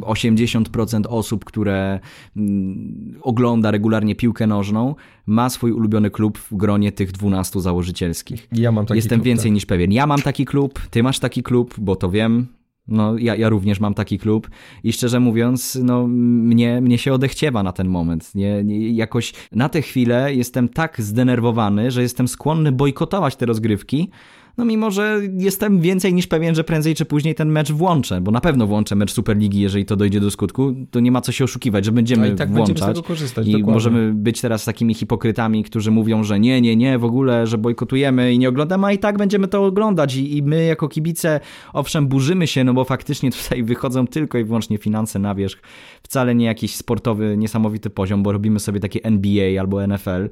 80% 0.00 1.04
y, 1.04 1.08
osób, 1.08 1.44
które 1.44 2.00
mm, 2.36 3.18
ogląda 3.22 3.70
regularnie 3.70 4.14
piłkę 4.14 4.46
nożną, 4.46 4.94
ma 5.26 5.50
swój 5.50 5.72
ulubiony 5.72 6.10
klub 6.10 6.38
w 6.38 6.56
gronie 6.56 6.92
tych 6.92 7.12
12 7.12 7.60
założycielskich. 7.60 8.48
Ja 8.52 8.72
mam 8.72 8.86
taki 8.86 8.98
Jestem 8.98 9.18
klub, 9.18 9.26
więcej 9.26 9.50
tak. 9.50 9.54
niż 9.54 9.66
pewien. 9.66 9.92
Ja 9.92 10.06
mam 10.06 10.22
taki 10.22 10.44
klub, 10.44 10.80
ty 10.90 11.02
masz 11.02 11.18
taki 11.18 11.42
klub, 11.42 11.74
bo 11.78 11.96
to 11.96 12.10
wiem, 12.10 12.46
no, 12.90 13.18
ja, 13.18 13.36
ja 13.36 13.48
również 13.48 13.80
mam 13.80 13.94
taki 13.94 14.18
klub 14.18 14.50
i 14.84 14.92
szczerze 14.92 15.20
mówiąc, 15.20 15.78
no, 15.82 16.06
mnie, 16.06 16.80
mnie 16.80 16.98
się 16.98 17.12
odechciewa 17.12 17.62
na 17.62 17.72
ten 17.72 17.88
moment. 17.88 18.34
Nie, 18.34 18.64
nie, 18.64 18.90
jakoś 18.90 19.32
na 19.52 19.68
tę 19.68 19.82
chwilę 19.82 20.34
jestem 20.34 20.68
tak 20.68 21.00
zdenerwowany, 21.00 21.90
że 21.90 22.02
jestem 22.02 22.28
skłonny 22.28 22.72
bojkotować 22.72 23.36
te 23.36 23.46
rozgrywki, 23.46 24.10
no 24.58 24.64
mimo, 24.64 24.90
że 24.90 25.20
jestem 25.38 25.80
więcej 25.80 26.14
niż 26.14 26.26
pewien, 26.26 26.54
że 26.54 26.64
prędzej 26.64 26.94
czy 26.94 27.04
później 27.04 27.34
ten 27.34 27.48
mecz 27.48 27.72
włączę, 27.72 28.20
bo 28.20 28.30
na 28.30 28.40
pewno 28.40 28.66
włączę 28.66 28.94
mecz 28.94 29.12
Superligi, 29.12 29.60
jeżeli 29.60 29.84
to 29.84 29.96
dojdzie 29.96 30.20
do 30.20 30.30
skutku, 30.30 30.74
to 30.90 31.00
nie 31.00 31.12
ma 31.12 31.20
co 31.20 31.32
się 31.32 31.44
oszukiwać, 31.44 31.84
że 31.84 31.92
będziemy 31.92 32.28
no 32.28 32.34
i 32.34 32.36
tak 32.36 32.48
włączać. 32.50 32.68
Będziemy 32.68 32.92
z 32.92 32.94
tego 32.94 33.06
korzystać, 33.06 33.46
I 33.46 33.52
dokładnie. 33.52 33.72
możemy 33.72 34.14
być 34.14 34.40
teraz 34.40 34.64
takimi 34.64 34.94
hipokrytami, 34.94 35.64
którzy 35.64 35.90
mówią, 35.90 36.24
że 36.24 36.40
nie, 36.40 36.60
nie, 36.60 36.76
nie, 36.76 36.98
w 36.98 37.04
ogóle, 37.04 37.46
że 37.46 37.58
bojkotujemy 37.58 38.32
i 38.32 38.38
nie 38.38 38.48
oglądamy, 38.48 38.86
a 38.86 38.92
i 38.92 38.98
tak 38.98 39.18
będziemy 39.18 39.48
to 39.48 39.64
oglądać 39.64 40.16
i, 40.16 40.36
i 40.36 40.42
my 40.42 40.64
jako 40.64 40.88
kibice, 40.88 41.40
owszem, 41.72 42.06
burzymy 42.06 42.46
się, 42.46 42.64
no 42.64 42.74
bo 42.74 42.84
faktycznie 42.84 43.30
tutaj 43.42 43.62
wychodzą 43.62 44.06
tylko 44.06 44.38
i 44.38 44.44
wyłącznie 44.44 44.78
finanse 44.78 45.18
na 45.18 45.34
wierzch, 45.34 45.62
wcale 46.02 46.34
nie 46.34 46.46
jakiś 46.46 46.76
sportowy, 46.76 47.36
niesamowity 47.36 47.90
poziom, 47.90 48.22
bo 48.22 48.32
robimy 48.32 48.60
sobie 48.60 48.80
takie 48.80 49.02
NBA 49.02 49.60
albo 49.60 49.86
NFL 49.86 50.28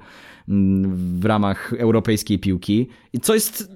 w 1.18 1.24
ramach 1.24 1.72
europejskiej 1.78 2.38
piłki, 2.38 2.88
co 3.22 3.34
jest 3.34 3.72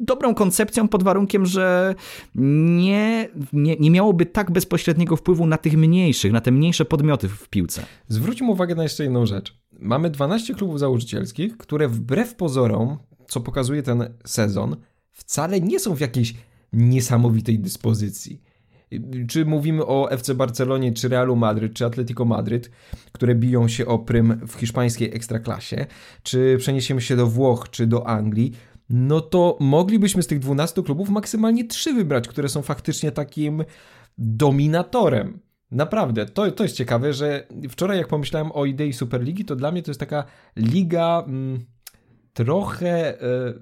dobrą 0.00 0.34
koncepcją 0.34 0.88
pod 0.88 1.02
warunkiem, 1.02 1.46
że 1.46 1.94
nie, 2.34 3.28
nie, 3.52 3.76
nie 3.76 3.90
miałoby 3.90 4.26
tak 4.26 4.50
bezpośredniego 4.50 5.16
wpływu 5.16 5.46
na 5.46 5.58
tych 5.58 5.76
mniejszych, 5.76 6.32
na 6.32 6.40
te 6.40 6.50
mniejsze 6.50 6.84
podmioty 6.84 7.28
w 7.28 7.48
piłce. 7.48 7.86
Zwróćmy 8.08 8.50
uwagę 8.50 8.74
na 8.74 8.82
jeszcze 8.82 9.02
jedną 9.02 9.26
rzecz. 9.26 9.58
Mamy 9.72 10.10
12 10.10 10.54
klubów 10.54 10.78
założycielskich, 10.78 11.56
które 11.56 11.88
wbrew 11.88 12.34
pozorom, 12.34 12.98
co 13.28 13.40
pokazuje 13.40 13.82
ten 13.82 14.14
sezon, 14.24 14.76
wcale 15.12 15.60
nie 15.60 15.80
są 15.80 15.94
w 15.94 16.00
jakiejś 16.00 16.34
niesamowitej 16.72 17.58
dyspozycji. 17.58 18.42
Czy 19.28 19.44
mówimy 19.44 19.86
o 19.86 20.10
FC 20.10 20.34
Barcelonie, 20.34 20.92
czy 20.92 21.08
Realu 21.08 21.36
Madryt, 21.36 21.74
czy 21.74 21.86
Atletico 21.86 22.24
Madryt, 22.24 22.70
które 23.12 23.34
biją 23.34 23.68
się 23.68 23.86
o 23.86 23.98
prym 23.98 24.46
w 24.46 24.54
hiszpańskiej 24.54 25.16
ekstraklasie, 25.16 25.86
czy 26.22 26.56
przeniesiemy 26.58 27.00
się 27.00 27.16
do 27.16 27.26
Włoch, 27.26 27.70
czy 27.70 27.86
do 27.86 28.06
Anglii, 28.06 28.52
no 28.90 29.20
to 29.20 29.56
moglibyśmy 29.60 30.22
z 30.22 30.26
tych 30.26 30.38
12 30.38 30.82
klubów 30.82 31.10
maksymalnie 31.10 31.64
3 31.64 31.94
wybrać, 31.94 32.28
które 32.28 32.48
są 32.48 32.62
faktycznie 32.62 33.12
takim 33.12 33.64
dominatorem. 34.18 35.40
Naprawdę, 35.70 36.26
to, 36.26 36.50
to 36.50 36.62
jest 36.62 36.76
ciekawe, 36.76 37.12
że 37.12 37.46
wczoraj 37.68 37.98
jak 37.98 38.08
pomyślałem 38.08 38.52
o 38.52 38.64
idei 38.64 38.92
Superligi, 38.92 39.44
to 39.44 39.56
dla 39.56 39.72
mnie 39.72 39.82
to 39.82 39.90
jest 39.90 40.00
taka 40.00 40.24
liga 40.56 41.24
mm, 41.26 41.64
trochę 42.32 43.22
e, 43.22 43.54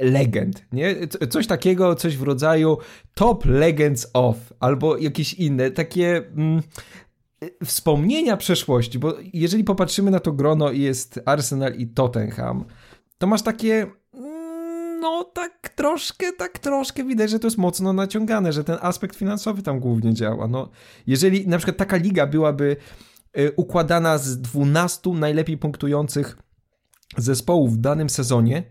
legend, 0.00 0.64
nie? 0.72 0.96
Coś 1.30 1.46
takiego, 1.46 1.94
coś 1.94 2.16
w 2.16 2.22
rodzaju 2.22 2.78
Top 3.14 3.44
Legends 3.44 4.10
of, 4.12 4.36
albo 4.60 4.96
jakieś 4.96 5.34
inne, 5.34 5.70
takie 5.70 6.16
mm, 6.16 6.62
wspomnienia 7.64 8.36
przeszłości, 8.36 8.98
bo 8.98 9.14
jeżeli 9.32 9.64
popatrzymy 9.64 10.10
na 10.10 10.20
to 10.20 10.32
grono 10.32 10.72
jest 10.72 11.20
Arsenal 11.24 11.74
i 11.74 11.86
Tottenham, 11.86 12.64
to 13.18 13.26
masz 13.26 13.42
takie 13.42 13.86
no 15.00 15.24
tak 15.24 15.68
troszkę, 15.68 16.32
tak 16.32 16.58
troszkę 16.58 17.04
widać, 17.04 17.30
że 17.30 17.38
to 17.38 17.46
jest 17.46 17.58
mocno 17.58 17.92
naciągane, 17.92 18.52
że 18.52 18.64
ten 18.64 18.78
aspekt 18.80 19.16
finansowy 19.16 19.62
tam 19.62 19.80
głównie 19.80 20.14
działa. 20.14 20.48
No, 20.48 20.68
jeżeli 21.06 21.48
na 21.48 21.56
przykład 21.58 21.76
taka 21.76 21.96
liga 21.96 22.26
byłaby 22.26 22.76
y, 23.38 23.52
układana 23.56 24.18
z 24.18 24.40
12 24.40 25.10
najlepiej 25.10 25.58
punktujących 25.58 26.38
zespołów 27.16 27.72
w 27.72 27.76
danym 27.76 28.10
sezonie, 28.10 28.62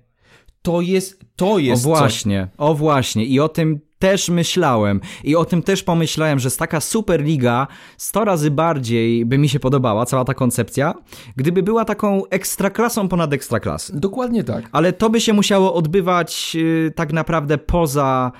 to 0.61 0.81
jest, 0.81 1.19
to 1.35 1.59
jest 1.59 1.85
O 1.85 1.89
właśnie, 1.89 2.47
coś. 2.51 2.69
o 2.69 2.75
właśnie 2.75 3.25
i 3.25 3.39
o 3.39 3.49
tym 3.49 3.79
też 3.99 4.29
myślałem 4.29 5.01
i 5.23 5.35
o 5.35 5.45
tym 5.45 5.63
też 5.63 5.83
pomyślałem, 5.83 6.39
że 6.39 6.51
taka 6.51 6.79
Superliga 6.79 7.67
100 7.97 8.25
razy 8.25 8.51
bardziej 8.51 9.25
by 9.25 9.37
mi 9.37 9.49
się 9.49 9.59
podobała 9.59 10.05
cała 10.05 10.25
ta 10.25 10.33
koncepcja, 10.33 10.93
gdyby 11.35 11.63
była 11.63 11.85
taką 11.85 12.21
ekstraklasą 12.29 13.07
ponad 13.07 13.33
ekstraklasy. 13.33 13.99
Dokładnie 13.99 14.43
tak. 14.43 14.69
Ale 14.71 14.93
to 14.93 15.09
by 15.09 15.21
się 15.21 15.33
musiało 15.33 15.73
odbywać 15.73 16.55
yy, 16.55 16.91
tak 16.95 17.13
naprawdę 17.13 17.57
poza 17.57 18.31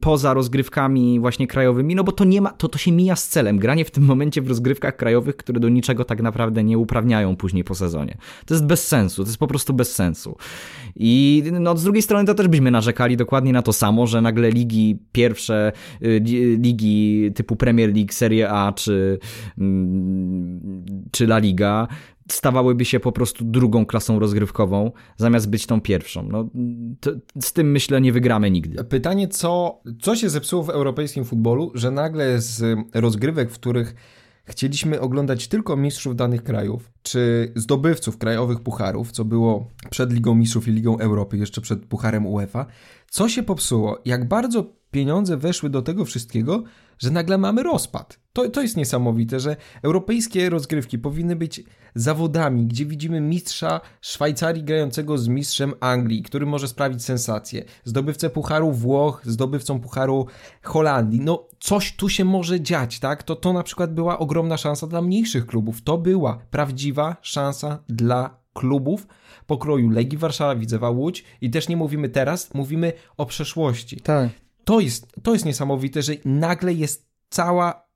poza 0.00 0.34
rozgrywkami 0.34 1.20
właśnie 1.20 1.46
krajowymi, 1.46 1.94
no 1.94 2.04
bo 2.04 2.12
to 2.12 2.24
nie 2.24 2.40
ma, 2.40 2.50
to, 2.50 2.68
to 2.68 2.78
się 2.78 2.92
mija 2.92 3.16
z 3.16 3.28
celem. 3.28 3.58
Granie 3.58 3.84
w 3.84 3.90
tym 3.90 4.04
momencie 4.04 4.42
w 4.42 4.48
rozgrywkach 4.48 4.96
krajowych, 4.96 5.36
które 5.36 5.60
do 5.60 5.68
niczego 5.68 6.04
tak 6.04 6.22
naprawdę 6.22 6.64
nie 6.64 6.78
uprawniają 6.78 7.36
później 7.36 7.64
po 7.64 7.74
sezonie. 7.74 8.16
To 8.46 8.54
jest 8.54 8.66
bez 8.66 8.88
sensu, 8.88 9.22
to 9.22 9.28
jest 9.28 9.38
po 9.38 9.46
prostu 9.46 9.74
bez 9.74 9.94
sensu. 9.94 10.36
I 10.96 11.42
no, 11.60 11.76
z 11.76 11.84
drugiej 11.84 12.02
strony 12.02 12.26
to 12.26 12.34
też 12.34 12.48
byśmy 12.48 12.70
narzekali 12.70 13.16
dokładnie 13.16 13.52
na 13.52 13.62
to 13.62 13.72
samo, 13.72 14.06
że 14.06 14.20
nagle 14.20 14.50
ligi 14.50 14.98
pierwsze, 15.12 15.72
yy, 16.00 16.20
ligi 16.56 17.30
typu 17.34 17.56
Premier 17.56 17.94
League, 17.94 18.12
Serie 18.12 18.50
A 18.50 18.72
czy, 18.72 19.18
yy, 19.58 19.64
czy 21.10 21.24
La 21.24 21.38
Liga 21.38 21.88
stawałyby 22.32 22.84
się 22.84 23.00
po 23.00 23.12
prostu 23.12 23.44
drugą 23.44 23.86
klasą 23.86 24.18
rozgrywkową, 24.18 24.92
zamiast 25.16 25.50
być 25.50 25.66
tą 25.66 25.80
pierwszą. 25.80 26.22
No, 26.22 26.48
to, 27.00 27.10
z 27.42 27.52
tym 27.52 27.70
myślę 27.70 28.00
nie 28.00 28.12
wygramy 28.12 28.50
nigdy. 28.50 28.84
Pytanie, 28.84 29.28
co, 29.28 29.80
co 30.00 30.16
się 30.16 30.30
zepsuło 30.30 30.62
w 30.62 30.70
europejskim 30.70 31.24
futbolu, 31.24 31.72
że 31.74 31.90
nagle 31.90 32.40
z 32.40 32.78
rozgrywek, 32.94 33.50
w 33.50 33.54
których 33.54 33.94
chcieliśmy 34.44 35.00
oglądać 35.00 35.48
tylko 35.48 35.76
mistrzów 35.76 36.16
danych 36.16 36.44
krajów, 36.44 36.90
czy 37.02 37.52
zdobywców 37.56 38.18
krajowych 38.18 38.60
pucharów, 38.60 39.12
co 39.12 39.24
było 39.24 39.68
przed 39.90 40.12
Ligą 40.12 40.34
Mistrzów 40.34 40.68
i 40.68 40.72
Ligą 40.72 40.98
Europy, 40.98 41.38
jeszcze 41.38 41.60
przed 41.60 41.86
pucharem 41.86 42.26
UEFA, 42.26 42.66
co 43.10 43.28
się 43.28 43.42
popsuło? 43.42 43.98
Jak 44.04 44.28
bardzo 44.28 44.79
pieniądze 44.90 45.36
weszły 45.36 45.70
do 45.70 45.82
tego 45.82 46.04
wszystkiego, 46.04 46.62
że 46.98 47.10
nagle 47.10 47.38
mamy 47.38 47.62
rozpad. 47.62 48.20
To, 48.32 48.48
to 48.48 48.62
jest 48.62 48.76
niesamowite, 48.76 49.40
że 49.40 49.56
europejskie 49.82 50.50
rozgrywki 50.50 50.98
powinny 50.98 51.36
być 51.36 51.64
zawodami, 51.94 52.66
gdzie 52.66 52.86
widzimy 52.86 53.20
mistrza 53.20 53.80
Szwajcarii 54.00 54.64
grającego 54.64 55.18
z 55.18 55.28
mistrzem 55.28 55.74
Anglii, 55.80 56.22
który 56.22 56.46
może 56.46 56.68
sprawić 56.68 57.04
sensację, 57.04 57.64
zdobywcę 57.84 58.30
Pucharu 58.30 58.72
Włoch, 58.72 59.22
zdobywcą 59.24 59.80
Pucharu 59.80 60.26
Holandii. 60.62 61.20
No, 61.20 61.48
coś 61.60 61.96
tu 61.96 62.08
się 62.08 62.24
może 62.24 62.60
dziać, 62.60 62.98
tak? 63.00 63.22
To, 63.22 63.36
to 63.36 63.52
na 63.52 63.62
przykład 63.62 63.94
była 63.94 64.18
ogromna 64.18 64.56
szansa 64.56 64.86
dla 64.86 65.02
mniejszych 65.02 65.46
klubów. 65.46 65.82
To 65.82 65.98
była 65.98 66.38
prawdziwa 66.50 67.16
szansa 67.22 67.78
dla 67.88 68.40
klubów 68.52 69.06
pokroju 69.46 69.90
Legii 69.90 70.18
Warszawa, 70.18 70.54
Widzewa 70.56 70.90
Łódź 70.90 71.24
i 71.40 71.50
też 71.50 71.68
nie 71.68 71.76
mówimy 71.76 72.08
teraz, 72.08 72.54
mówimy 72.54 72.92
o 73.16 73.26
przeszłości. 73.26 74.00
Tak. 74.00 74.30
To 74.64 74.80
jest, 74.80 75.06
to 75.22 75.32
jest 75.32 75.44
niesamowite, 75.44 76.02
że 76.02 76.12
nagle 76.24 76.72
jest 76.72 77.06
cała 77.30 77.90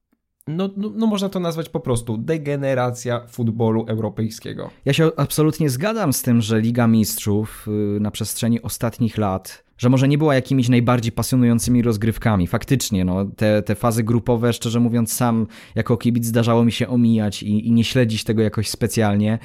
no, 0.47 0.71
no, 0.77 0.91
no, 0.95 1.07
można 1.07 1.29
to 1.29 1.41
nazwać 1.41 1.69
po 1.69 1.81
prostu 1.81 2.19
degeneracja 2.19 3.27
futbolu 3.27 3.87
europejskiego. 3.89 4.71
Ja 4.85 4.93
się 4.93 5.11
absolutnie 5.17 5.71
zgadzam 5.71 6.13
z 6.13 6.23
tym, 6.23 6.43
że 6.43 6.61
Liga 6.61 6.87
Mistrzów 6.87 7.69
y, 7.97 8.01
na 8.01 8.11
przestrzeni 8.11 8.63
ostatnich 8.63 9.19
lat 9.19 9.65
że 9.79 9.89
może 9.89 10.09
nie 10.09 10.19
była 10.19 10.35
jakimiś 10.35 10.69
najbardziej 10.69 11.13
pasjonującymi 11.13 11.83
rozgrywkami. 11.83 12.47
Faktycznie, 12.47 13.05
no, 13.05 13.25
te, 13.25 13.63
te 13.63 13.75
fazy 13.75 14.03
grupowe, 14.03 14.53
szczerze 14.53 14.81
mówiąc, 14.81 15.13
sam 15.13 15.47
jako 15.75 15.97
kibic 15.97 16.27
zdarzało 16.27 16.65
mi 16.65 16.73
się 16.73 16.89
omijać 16.89 17.43
i, 17.43 17.69
i 17.69 17.73
nie 17.73 17.85
śledzić 17.85 18.25
tego 18.25 18.43
jakoś 18.43 18.69
specjalnie. 18.69 19.39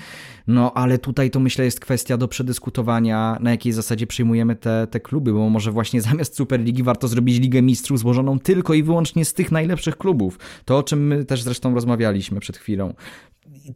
No, 0.47 0.73
ale 0.73 0.97
tutaj 0.97 1.31
to 1.31 1.39
myślę 1.39 1.65
jest 1.65 1.79
kwestia 1.79 2.17
do 2.17 2.27
przedyskutowania, 2.27 3.37
na 3.39 3.51
jakiej 3.51 3.73
zasadzie 3.73 4.07
przyjmujemy 4.07 4.55
te, 4.55 4.87
te 4.91 4.99
kluby, 4.99 5.33
bo 5.33 5.49
może 5.49 5.71
właśnie 5.71 6.01
zamiast 6.09 6.35
Superligi 6.35 6.83
warto 6.83 7.07
zrobić 7.07 7.39
Ligę 7.39 7.61
Mistrzów 7.61 7.99
złożoną 7.99 8.39
tylko 8.39 8.73
i 8.73 8.83
wyłącznie 8.83 9.25
z 9.25 9.33
tych 9.33 9.51
najlepszych 9.51 9.97
klubów. 9.97 10.39
To, 10.65 10.77
o 10.77 10.83
czym 10.83 11.07
my 11.07 11.25
też 11.25 11.43
zresztą 11.43 11.73
rozmawialiśmy 11.75 12.39
przed 12.39 12.57
chwilą 12.57 12.93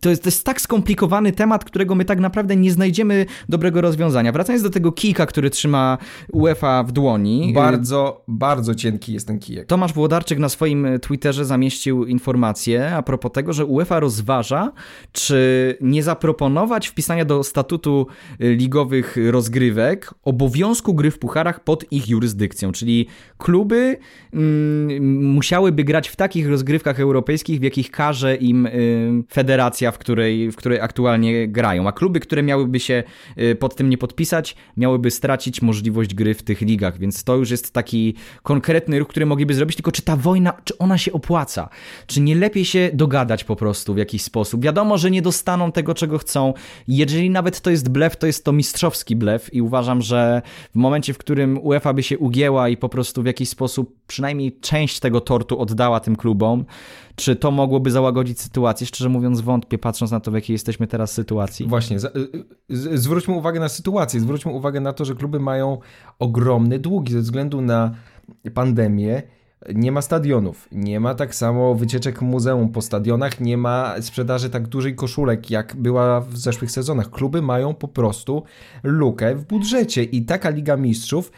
to 0.01 0.09
jest, 0.09 0.23
to 0.23 0.27
jest 0.27 0.45
tak 0.45 0.61
skomplikowany 0.61 1.31
temat, 1.31 1.65
którego 1.65 1.95
my 1.95 2.05
tak 2.05 2.19
naprawdę 2.19 2.55
nie 2.55 2.71
znajdziemy 2.71 3.25
dobrego 3.49 3.81
rozwiązania. 3.81 4.31
Wracając 4.31 4.63
do 4.63 4.69
tego 4.69 4.91
kijka, 4.91 5.25
który 5.25 5.49
trzyma 5.49 5.97
UEFA 6.31 6.83
w 6.83 6.91
dłoni. 6.91 7.53
Bardzo, 7.55 8.23
bardzo 8.27 8.75
cienki 8.75 9.13
jest 9.13 9.27
ten 9.27 9.39
kijek. 9.39 9.67
Tomasz 9.67 9.93
Włodarczyk 9.93 10.39
na 10.39 10.49
swoim 10.49 10.87
Twitterze 11.01 11.45
zamieścił 11.45 12.05
informację 12.05 12.95
a 12.95 13.01
propos 13.01 13.31
tego, 13.31 13.53
że 13.53 13.65
UEFA 13.65 13.99
rozważa, 13.99 14.71
czy 15.11 15.77
nie 15.81 16.03
zaproponować 16.03 16.87
wpisania 16.87 17.25
do 17.25 17.43
statutu 17.43 18.07
ligowych 18.39 19.17
rozgrywek 19.31 20.13
obowiązku 20.23 20.93
gry 20.93 21.11
w 21.11 21.19
pucharach 21.19 21.63
pod 21.63 21.91
ich 21.91 22.09
jurysdykcją, 22.09 22.71
czyli 22.71 23.07
kluby 23.37 23.97
mm, 24.33 25.23
musiałyby 25.33 25.83
grać 25.83 26.09
w 26.09 26.15
takich 26.15 26.49
rozgrywkach 26.49 26.99
europejskich, 26.99 27.59
w 27.59 27.63
jakich 27.63 27.91
każe 27.91 28.35
im 28.35 28.65
y, 28.65 29.23
federacja, 29.31 29.62
w 29.71 29.97
której, 29.97 30.51
w 30.51 30.55
której 30.55 30.79
aktualnie 30.79 31.47
grają. 31.47 31.87
A 31.87 31.91
kluby, 31.91 32.19
które 32.19 32.43
miałyby 32.43 32.79
się 32.79 33.03
y, 33.37 33.55
pod 33.55 33.75
tym 33.75 33.89
nie 33.89 33.97
podpisać, 33.97 34.55
miałyby 34.77 35.11
stracić 35.11 35.61
możliwość 35.61 36.13
gry 36.13 36.33
w 36.33 36.43
tych 36.43 36.61
ligach, 36.61 36.99
więc 36.99 37.23
to 37.23 37.35
już 37.35 37.51
jest 37.51 37.73
taki 37.73 38.15
konkretny 38.43 38.99
ruch, 38.99 39.07
który 39.07 39.25
mogliby 39.25 39.53
zrobić, 39.53 39.75
tylko 39.75 39.91
czy 39.91 40.01
ta 40.01 40.15
wojna, 40.15 40.53
czy 40.63 40.77
ona 40.77 40.97
się 40.97 41.11
opłaca? 41.13 41.69
Czy 42.07 42.21
nie 42.21 42.35
lepiej 42.35 42.65
się 42.65 42.89
dogadać 42.93 43.43
po 43.43 43.55
prostu 43.55 43.93
w 43.93 43.97
jakiś 43.97 44.21
sposób? 44.21 44.63
Wiadomo, 44.63 44.97
że 44.97 45.11
nie 45.11 45.21
dostaną 45.21 45.71
tego, 45.71 45.93
czego 45.93 46.17
chcą. 46.17 46.53
Jeżeli 46.87 47.29
nawet 47.29 47.61
to 47.61 47.69
jest 47.69 47.89
blef, 47.89 48.15
to 48.15 48.27
jest 48.27 48.45
to 48.45 48.51
mistrzowski 48.51 49.15
blef 49.15 49.53
i 49.53 49.61
uważam, 49.61 50.01
że 50.01 50.41
w 50.71 50.75
momencie, 50.75 51.13
w 51.13 51.17
którym 51.17 51.59
UEFA 51.61 51.93
by 51.93 52.03
się 52.03 52.17
ugięła 52.17 52.69
i 52.69 52.77
po 52.77 52.89
prostu 52.89 53.23
w 53.23 53.25
jakiś 53.25 53.49
sposób 53.49 53.95
przynajmniej 54.07 54.59
część 54.61 54.99
tego 54.99 55.21
tortu 55.21 55.59
oddała 55.59 55.99
tym 55.99 56.15
klubom, 56.15 56.65
czy 57.15 57.35
to 57.35 57.51
mogłoby 57.51 57.91
załagodzić 57.91 58.41
sytuację? 58.41 58.87
Szczerze 58.87 59.09
mówiąc, 59.09 59.41
wątpię, 59.41 59.77
patrząc 59.77 60.11
na 60.11 60.19
to, 60.19 60.31
w 60.31 60.33
jakiej 60.33 60.53
jesteśmy 60.53 60.87
teraz 60.87 61.11
sytuacji. 61.11 61.67
Właśnie, 61.67 61.97
y, 61.97 61.99
y, 62.71 62.97
zwróćmy 62.97 63.33
uwagę 63.33 63.59
na 63.59 63.69
sytuację, 63.69 64.19
zwróćmy 64.19 64.51
uwagę 64.51 64.79
na 64.79 64.93
to, 64.93 65.05
że 65.05 65.15
kluby 65.15 65.39
mają 65.39 65.77
ogromne 66.19 66.79
długi 66.79 67.13
ze 67.13 67.19
względu 67.19 67.61
na 67.61 67.91
pandemię. 68.53 69.21
Nie 69.75 69.91
ma 69.91 70.01
stadionów, 70.01 70.67
nie 70.71 70.99
ma 70.99 71.15
tak 71.15 71.35
samo 71.35 71.75
wycieczek 71.75 72.21
muzeum 72.21 72.69
po 72.69 72.81
stadionach, 72.81 73.39
nie 73.39 73.57
ma 73.57 74.01
sprzedaży 74.01 74.49
tak 74.49 74.67
dużej 74.67 74.95
koszulek, 74.95 75.51
jak 75.51 75.75
była 75.75 76.21
w 76.21 76.37
zeszłych 76.37 76.71
sezonach. 76.71 77.09
Kluby 77.09 77.41
mają 77.41 77.73
po 77.73 77.87
prostu 77.87 78.43
lukę 78.83 79.35
w 79.35 79.45
budżecie 79.45 80.03
i 80.03 80.25
taka 80.25 80.49
Liga 80.49 80.77
Mistrzów 80.77 81.31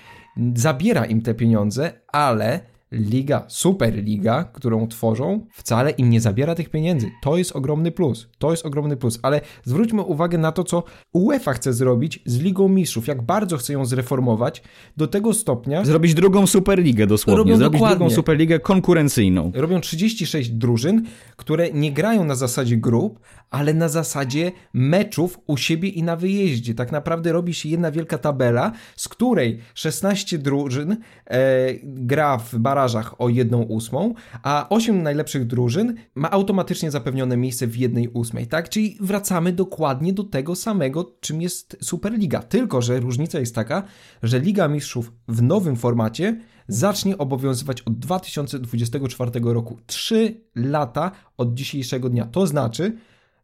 zabiera 0.55 1.05
im 1.05 1.21
te 1.21 1.33
pieniądze, 1.33 1.93
ale 2.07 2.74
Liga, 2.91 3.43
Superliga, 3.47 4.43
którą 4.43 4.87
tworzą, 4.87 5.45
wcale 5.51 5.91
im 5.91 6.09
nie 6.09 6.21
zabiera 6.21 6.55
tych 6.55 6.69
pieniędzy. 6.69 7.11
To 7.21 7.37
jest 7.37 7.55
ogromny 7.55 7.91
plus. 7.91 8.27
To 8.37 8.51
jest 8.51 8.65
ogromny 8.65 8.97
plus. 8.97 9.19
Ale 9.21 9.41
zwróćmy 9.63 10.01
uwagę 10.01 10.37
na 10.37 10.51
to, 10.51 10.63
co 10.63 10.83
UEFA 11.13 11.53
chce 11.53 11.73
zrobić 11.73 12.19
z 12.25 12.39
Ligą 12.39 12.69
Mistrzów. 12.69 13.07
Jak 13.07 13.21
bardzo 13.21 13.57
chce 13.57 13.73
ją 13.73 13.85
zreformować 13.85 14.63
do 14.97 15.07
tego 15.07 15.33
stopnia. 15.33 15.85
Zrobić 15.85 16.13
drugą 16.13 16.47
Superligę 16.47 17.07
dosłownie. 17.07 17.37
Robią 17.37 17.57
Zrobić 17.57 17.79
dokładnie. 17.79 17.97
drugą 17.97 18.15
Superligę 18.15 18.59
konkurencyjną. 18.59 19.51
Robią 19.55 19.81
36 19.81 20.49
drużyn, 20.49 21.03
które 21.35 21.71
nie 21.71 21.91
grają 21.91 22.23
na 22.23 22.35
zasadzie 22.35 22.77
grup, 22.77 23.19
ale 23.49 23.73
na 23.73 23.89
zasadzie 23.89 24.51
meczów 24.73 25.39
u 25.47 25.57
siebie 25.57 25.89
i 25.89 26.03
na 26.03 26.15
wyjeździe. 26.15 26.73
Tak 26.73 26.91
naprawdę 26.91 27.31
robi 27.31 27.53
się 27.53 27.69
jedna 27.69 27.91
wielka 27.91 28.17
tabela, 28.17 28.71
z 28.95 29.07
której 29.07 29.59
16 29.73 30.37
drużyn 30.37 30.97
e, 31.25 31.37
gra 31.83 32.37
w 32.37 32.55
barażach 32.75 33.21
o 33.21 33.29
1 33.29 33.65
ósmą, 33.69 34.13
a 34.43 34.67
8 34.69 35.03
najlepszych 35.03 35.47
drużyn 35.47 35.95
ma 36.15 36.31
automatycznie 36.31 36.91
zapewnione 36.91 37.37
miejsce 37.37 37.67
w 37.67 37.77
1 37.77 38.07
ósmej, 38.13 38.47
tak? 38.47 38.69
Czyli 38.69 38.97
wracamy 39.01 39.53
dokładnie 39.53 40.13
do 40.13 40.23
tego 40.23 40.55
samego, 40.55 41.15
czym 41.19 41.41
jest 41.41 41.77
Superliga. 41.81 42.41
Tylko, 42.41 42.81
że 42.81 42.99
różnica 42.99 43.39
jest 43.39 43.55
taka, 43.55 43.83
że 44.23 44.39
Liga 44.39 44.67
Mistrzów 44.67 45.11
w 45.27 45.41
nowym 45.41 45.75
formacie 45.75 46.41
zacznie 46.67 47.17
obowiązywać 47.17 47.81
od 47.81 47.99
2024 47.99 49.31
roku. 49.43 49.77
3 49.85 50.41
lata 50.55 51.11
od 51.37 51.53
dzisiejszego 51.53 52.09
dnia. 52.09 52.25
To 52.25 52.47
znaczy, 52.47 52.97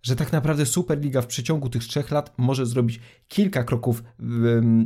że 0.03 0.15
tak 0.15 0.31
naprawdę 0.31 0.65
Superliga 0.65 1.21
w 1.21 1.27
przeciągu 1.27 1.69
tych 1.69 1.83
trzech 1.83 2.11
lat 2.11 2.33
może 2.37 2.65
zrobić 2.65 2.99
kilka 3.27 3.63
kroków, 3.63 4.03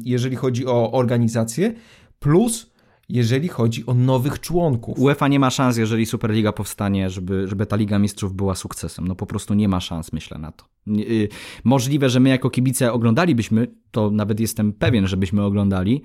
jeżeli 0.03 0.36
chodzi 0.36 0.65
o 0.65 0.91
organizację, 0.91 1.73
plus 2.19 2.74
jeżeli 3.10 3.48
chodzi 3.48 3.86
o 3.86 3.94
nowych 3.94 4.39
członków. 4.39 5.00
UEFA 5.00 5.28
nie 5.28 5.39
ma 5.39 5.50
szans, 5.50 5.78
jeżeli 5.78 6.06
Superliga 6.06 6.52
powstanie, 6.52 7.10
żeby, 7.10 7.48
żeby 7.48 7.65
ta 7.65 7.76
Liga 7.76 8.00
Mistrzów 8.00 8.34
była 8.34 8.56
sukcesem. 8.56 9.08
No 9.08 9.15
po 9.15 9.26
prostu 9.26 9.54
nie 9.54 9.68
ma 9.68 9.80
szans, 9.80 10.13
myślę 10.13 10.38
na 10.38 10.52
to. 10.52 10.65
Y, 10.88 11.30
możliwe, 11.63 12.10
że 12.10 12.20
my 12.20 12.30
jako 12.30 12.50
kibice 12.50 12.94
oglądalibyśmy, 12.94 13.68
to 13.91 14.12
nawet 14.12 14.39
jestem 14.39 14.74
pewien, 14.74 15.08
żebyśmy 15.08 15.44
oglądali. 15.44 16.02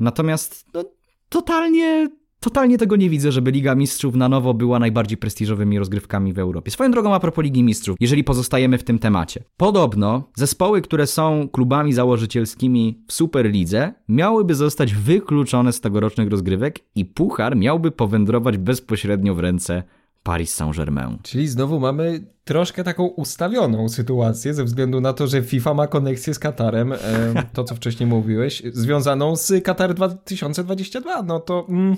Natomiast 0.00 0.66
no, 0.74 0.84
totalnie 1.28 2.08
Totalnie 2.40 2.78
tego 2.78 2.96
nie 2.96 3.10
widzę, 3.10 3.32
żeby 3.32 3.50
Liga 3.50 3.74
Mistrzów 3.74 4.14
na 4.14 4.28
nowo 4.28 4.54
była 4.54 4.78
najbardziej 4.78 5.18
prestiżowymi 5.18 5.78
rozgrywkami 5.78 6.32
w 6.32 6.38
Europie. 6.38 6.70
Swoją 6.70 6.90
drogą 6.90 7.14
a 7.14 7.20
propos 7.20 7.44
Ligi 7.44 7.62
Mistrzów, 7.62 7.96
jeżeli 8.00 8.24
pozostajemy 8.24 8.78
w 8.78 8.84
tym 8.84 8.98
temacie. 8.98 9.44
Podobno 9.56 10.30
zespoły, 10.34 10.82
które 10.82 11.06
są 11.06 11.48
klubami 11.52 11.92
założycielskimi 11.92 13.04
w 13.06 13.12
Superlidze, 13.12 13.94
miałyby 14.08 14.54
zostać 14.54 14.94
wykluczone 14.94 15.72
z 15.72 15.80
tegorocznych 15.80 16.28
rozgrywek 16.28 16.78
i 16.94 17.04
puchar 17.04 17.56
miałby 17.56 17.90
powędrować 17.90 18.58
bezpośrednio 18.58 19.34
w 19.34 19.38
ręce 19.38 19.82
Paris 20.22 20.54
Saint-Germain. 20.54 21.18
Czyli 21.22 21.48
znowu 21.48 21.80
mamy 21.80 22.24
troszkę 22.44 22.84
taką 22.84 23.06
ustawioną 23.06 23.88
sytuację 23.88 24.54
ze 24.54 24.64
względu 24.64 25.00
na 25.00 25.12
to, 25.12 25.26
że 25.26 25.42
FIFA 25.42 25.74
ma 25.74 25.86
koneksję 25.86 26.34
z 26.34 26.38
Katarem, 26.38 26.94
to 27.54 27.64
co 27.64 27.74
wcześniej 27.74 28.08
mówiłeś, 28.08 28.62
związaną 28.72 29.36
z 29.36 29.64
Katar 29.64 29.94
2022. 29.94 31.22
No 31.22 31.40
to 31.40 31.66
mm, 31.68 31.96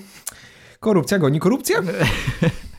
korupcja 0.79 1.19
goni 1.19 1.39
korupcja. 1.39 1.77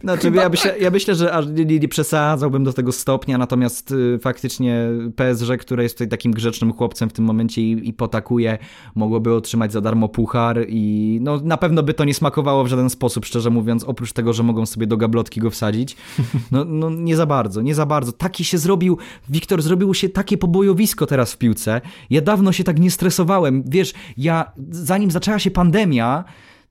Znaczy, 0.00 0.32
ja, 0.34 0.48
myślę, 0.48 0.78
ja 0.78 0.90
myślę, 0.90 1.14
że 1.14 1.32
aż 1.32 1.46
nie, 1.46 1.64
nie, 1.64 1.88
przesadzałbym 1.88 2.64
do 2.64 2.72
tego 2.72 2.92
stopnia, 2.92 3.38
natomiast 3.38 3.90
y, 3.90 4.18
faktycznie 4.18 4.88
PSG, 5.16 5.56
które 5.60 5.82
jest 5.82 5.94
tutaj 5.94 6.08
takim 6.08 6.32
grzecznym 6.32 6.72
chłopcem 6.72 7.10
w 7.10 7.12
tym 7.12 7.24
momencie 7.24 7.62
i, 7.62 7.88
i 7.88 7.92
potakuje, 7.92 8.58
mogłoby 8.94 9.34
otrzymać 9.34 9.72
za 9.72 9.80
darmo 9.80 10.08
puchar 10.08 10.64
i 10.68 11.18
no, 11.22 11.40
na 11.44 11.56
pewno 11.56 11.82
by 11.82 11.94
to 11.94 12.04
nie 12.04 12.14
smakowało 12.14 12.64
w 12.64 12.68
żaden 12.68 12.90
sposób, 12.90 13.26
szczerze 13.26 13.50
mówiąc, 13.50 13.84
oprócz 13.84 14.12
tego, 14.12 14.32
że 14.32 14.42
mogą 14.42 14.66
sobie 14.66 14.86
do 14.86 14.96
gablotki 14.96 15.40
go 15.40 15.50
wsadzić. 15.50 15.96
No, 16.50 16.64
no 16.64 16.90
nie 16.90 17.16
za 17.16 17.26
bardzo, 17.26 17.62
nie 17.62 17.74
za 17.74 17.86
bardzo. 17.86 18.12
Taki 18.12 18.44
się 18.44 18.58
zrobił, 18.58 18.98
Wiktor, 19.28 19.62
zrobiło 19.62 19.94
się 19.94 20.08
takie 20.08 20.38
pobojowisko 20.38 21.06
teraz 21.06 21.32
w 21.32 21.38
piłce. 21.38 21.80
Ja 22.10 22.20
dawno 22.20 22.52
się 22.52 22.64
tak 22.64 22.78
nie 22.78 22.90
stresowałem. 22.90 23.62
Wiesz, 23.66 23.94
ja 24.16 24.52
zanim 24.70 25.10
zaczęła 25.10 25.38
się 25.38 25.50
pandemia, 25.50 26.24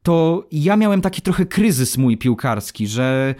to 0.05 0.47
ja 0.51 0.77
miałem 0.77 1.01
taki 1.01 1.21
trochę 1.21 1.45
kryzys 1.45 1.97
mój 1.97 2.17
piłkarski, 2.17 2.87
że 2.87 3.35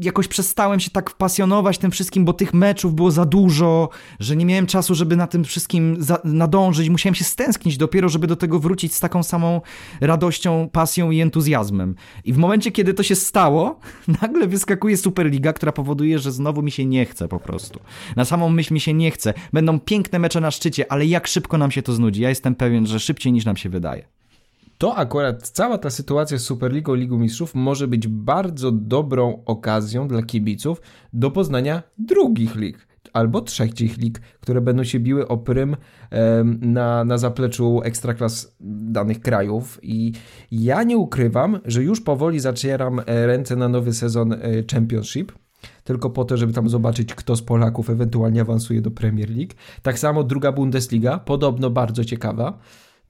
jakoś 0.00 0.28
przestałem 0.28 0.80
się 0.80 0.90
tak 0.90 1.10
pasjonować 1.10 1.78
tym 1.78 1.90
wszystkim, 1.90 2.24
bo 2.24 2.32
tych 2.32 2.54
meczów 2.54 2.94
było 2.94 3.10
za 3.10 3.24
dużo, 3.24 3.88
że 4.20 4.36
nie 4.36 4.46
miałem 4.46 4.66
czasu, 4.66 4.94
żeby 4.94 5.16
na 5.16 5.26
tym 5.26 5.44
wszystkim 5.44 5.96
nadążyć. 6.24 6.88
Musiałem 6.88 7.14
się 7.14 7.24
stęsknić 7.24 7.76
dopiero, 7.76 8.08
żeby 8.08 8.26
do 8.26 8.36
tego 8.36 8.58
wrócić 8.58 8.94
z 8.94 9.00
taką 9.00 9.22
samą 9.22 9.60
radością, 10.00 10.68
pasją 10.72 11.10
i 11.10 11.20
entuzjazmem. 11.20 11.94
I 12.24 12.32
w 12.32 12.38
momencie, 12.38 12.72
kiedy 12.72 12.94
to 12.94 13.02
się 13.02 13.14
stało, 13.14 13.80
nagle 14.22 14.46
wyskakuje 14.46 14.96
Superliga, 14.96 15.52
która 15.52 15.72
powoduje, 15.72 16.18
że 16.18 16.32
znowu 16.32 16.62
mi 16.62 16.70
się 16.70 16.86
nie 16.86 17.06
chce 17.06 17.28
po 17.28 17.40
prostu. 17.40 17.80
Na 18.16 18.24
samą 18.24 18.48
myśl 18.48 18.74
mi 18.74 18.80
się 18.80 18.94
nie 18.94 19.10
chce. 19.10 19.34
Będą 19.52 19.80
piękne 19.80 20.18
mecze 20.18 20.40
na 20.40 20.50
szczycie, 20.50 20.92
ale 20.92 21.06
jak 21.06 21.26
szybko 21.26 21.58
nam 21.58 21.70
się 21.70 21.82
to 21.82 21.92
znudzi? 21.92 22.22
Ja 22.22 22.28
jestem 22.28 22.54
pewien, 22.54 22.86
że 22.86 23.00
szybciej 23.00 23.32
niż 23.32 23.44
nam 23.44 23.56
się 23.56 23.68
wydaje 23.68 24.17
to 24.78 24.96
akurat 24.96 25.48
cała 25.48 25.78
ta 25.78 25.90
sytuacja 25.90 26.38
z 26.38 26.42
Superligą 26.42 26.94
Ligą 26.94 27.18
Mistrzów 27.18 27.54
może 27.54 27.88
być 27.88 28.08
bardzo 28.08 28.72
dobrą 28.72 29.42
okazją 29.46 30.08
dla 30.08 30.22
kibiców 30.22 30.80
do 31.12 31.30
poznania 31.30 31.82
drugich 31.98 32.56
lig 32.56 32.88
albo 33.12 33.40
trzecich 33.40 33.96
lig, 33.96 34.20
które 34.40 34.60
będą 34.60 34.84
się 34.84 35.00
biły 35.00 35.28
o 35.28 35.36
prym 35.36 35.76
na, 36.60 37.04
na 37.04 37.18
zapleczu 37.18 37.80
ekstraklas 37.84 38.56
danych 38.60 39.20
krajów 39.20 39.78
i 39.82 40.12
ja 40.50 40.82
nie 40.82 40.96
ukrywam, 40.96 41.60
że 41.64 41.82
już 41.82 42.00
powoli 42.00 42.40
zacieram 42.40 43.00
e, 43.06 43.26
ręce 43.26 43.56
na 43.56 43.68
nowy 43.68 43.92
sezon 43.92 44.32
e, 44.32 44.38
Championship, 44.72 45.32
tylko 45.84 46.10
po 46.10 46.24
to, 46.24 46.36
żeby 46.36 46.52
tam 46.52 46.68
zobaczyć, 46.68 47.14
kto 47.14 47.36
z 47.36 47.42
Polaków 47.42 47.90
ewentualnie 47.90 48.40
awansuje 48.40 48.80
do 48.80 48.90
Premier 48.90 49.30
League. 49.30 49.52
Tak 49.82 49.98
samo 49.98 50.24
druga 50.24 50.52
Bundesliga, 50.52 51.18
podobno 51.18 51.70
bardzo 51.70 52.04
ciekawa. 52.04 52.58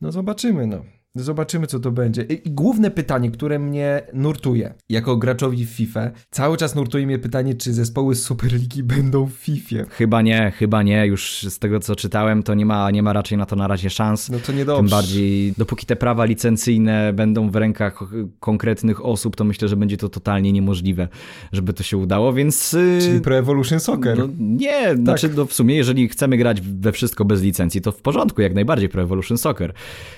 No 0.00 0.12
zobaczymy, 0.12 0.66
no. 0.66 0.97
Zobaczymy, 1.14 1.66
co 1.66 1.80
to 1.80 1.90
będzie. 1.90 2.22
I 2.22 2.50
główne 2.50 2.90
pytanie, 2.90 3.30
które 3.30 3.58
mnie 3.58 4.02
nurtuje 4.12 4.74
jako 4.88 5.16
graczowi 5.16 5.66
w 5.66 5.70
FIFA, 5.70 6.10
cały 6.30 6.56
czas 6.56 6.74
nurtuje 6.74 7.06
mnie 7.06 7.18
pytanie, 7.18 7.54
czy 7.54 7.72
zespoły 7.72 8.14
z 8.14 8.22
Superligi 8.22 8.82
będą 8.82 9.26
w 9.26 9.32
FIFA. 9.32 9.76
Chyba 9.90 10.22
nie, 10.22 10.52
chyba 10.56 10.82
nie. 10.82 11.06
Już 11.06 11.46
z 11.48 11.58
tego, 11.58 11.80
co 11.80 11.96
czytałem, 11.96 12.42
to 12.42 12.54
nie 12.54 12.66
ma, 12.66 12.90
nie 12.90 13.02
ma 13.02 13.12
raczej 13.12 13.38
na 13.38 13.46
to 13.46 13.56
na 13.56 13.66
razie 13.66 13.90
szans. 13.90 14.30
No 14.30 14.38
to 14.46 14.52
niedobrze. 14.52 14.82
Tym 14.82 14.90
bardziej, 14.90 15.52
dopóki 15.58 15.86
te 15.86 15.96
prawa 15.96 16.24
licencyjne 16.24 17.12
będą 17.12 17.50
w 17.50 17.56
rękach 17.56 18.00
konkretnych 18.40 19.04
osób, 19.04 19.36
to 19.36 19.44
myślę, 19.44 19.68
że 19.68 19.76
będzie 19.76 19.96
to 19.96 20.08
totalnie 20.08 20.52
niemożliwe, 20.52 21.08
żeby 21.52 21.72
to 21.72 21.82
się 21.82 21.96
udało, 21.96 22.32
więc... 22.32 22.74
Y, 22.74 22.98
Czyli 23.02 23.20
Pro 23.20 23.36
Evolution 23.36 23.80
Soccer. 23.80 24.18
No, 24.18 24.28
nie, 24.38 24.82
tak. 24.82 24.98
znaczy 24.98 25.30
no, 25.36 25.46
w 25.46 25.52
sumie, 25.52 25.76
jeżeli 25.76 26.08
chcemy 26.08 26.36
grać 26.36 26.60
we 26.60 26.92
wszystko 26.92 27.24
bez 27.24 27.42
licencji, 27.42 27.80
to 27.80 27.92
w 27.92 28.02
porządku, 28.02 28.42
jak 28.42 28.54
najbardziej 28.54 28.88
Pro 28.88 29.02
Evolution 29.02 29.38
Soccer. 29.38 29.72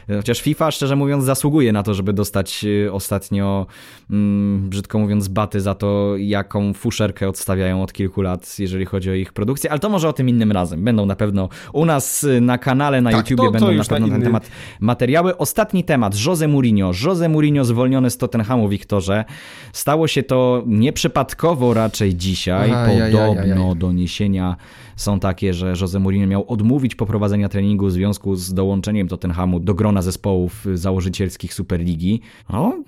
Chociaż 0.09 0.41
FIFA, 0.41 0.71
szczerze 0.81 0.97
mówiąc, 0.97 1.25
zasługuje 1.25 1.73
na 1.73 1.83
to, 1.83 1.95
żeby 1.95 2.13
dostać 2.13 2.65
y, 2.65 2.93
ostatnio, 2.93 3.67
mm, 4.11 4.69
brzydko 4.69 4.99
mówiąc, 4.99 5.29
baty 5.29 5.61
za 5.61 5.75
to, 5.75 6.17
jaką 6.17 6.75
fuszerkę 6.75 7.29
odstawiają 7.29 7.83
od 7.83 7.93
kilku 7.93 8.23
lat, 8.23 8.59
jeżeli 8.59 8.85
chodzi 8.85 9.11
o 9.11 9.15
ich 9.15 9.33
produkcję, 9.33 9.71
ale 9.71 9.81
to 9.81 9.89
może 9.89 10.09
o 10.09 10.13
tym 10.13 10.29
innym 10.29 10.53
razem. 10.53 10.85
Będą 10.85 11.07
na 11.07 11.17
pewno 11.17 11.49
u 11.73 11.85
nas 11.85 12.25
y, 12.25 12.41
na 12.41 12.59
kanale, 12.59 13.01
na 13.01 13.11
tak, 13.11 13.31
YouTubie 13.31 13.49
to, 13.49 13.59
to 13.59 13.67
będą 13.67 13.73
na 13.77 13.85
pewno 13.85 14.07
na 14.07 14.13
ten 14.13 14.23
temat 14.23 14.51
materiały. 14.81 15.37
Ostatni 15.37 15.85
temat, 15.85 16.15
Jose 16.27 16.49
Mourinho. 16.49 16.93
Jose 17.05 17.29
Mourinho 17.29 17.65
zwolniony 17.65 18.11
z 18.11 18.17
Tottenhamu, 18.17 18.69
Wiktorze. 18.69 19.25
Stało 19.73 20.09
się 20.09 20.23
to 20.23 20.63
nieprzypadkowo 20.67 21.75
raczej 21.75 22.15
dzisiaj, 22.15 22.73
podobno 22.87 23.75
doniesienia 23.75 24.57
są 25.01 25.21
takie, 25.21 25.55
że 25.55 25.75
Jose 25.81 26.01
Mourinho 26.01 26.27
miał 26.27 26.45
odmówić 26.49 26.95
poprowadzenia 26.95 27.49
treningu 27.49 27.87
w 27.87 27.93
związku 27.93 28.37
z 28.37 28.55
dołączeniem 28.55 29.09
Tottenhamu 29.09 29.61
do 29.61 29.75
grona 29.75 30.03
zespołów 30.03 30.67
założycielskich 30.75 31.55
Superligi. 31.55 32.21
No, 32.51 32.83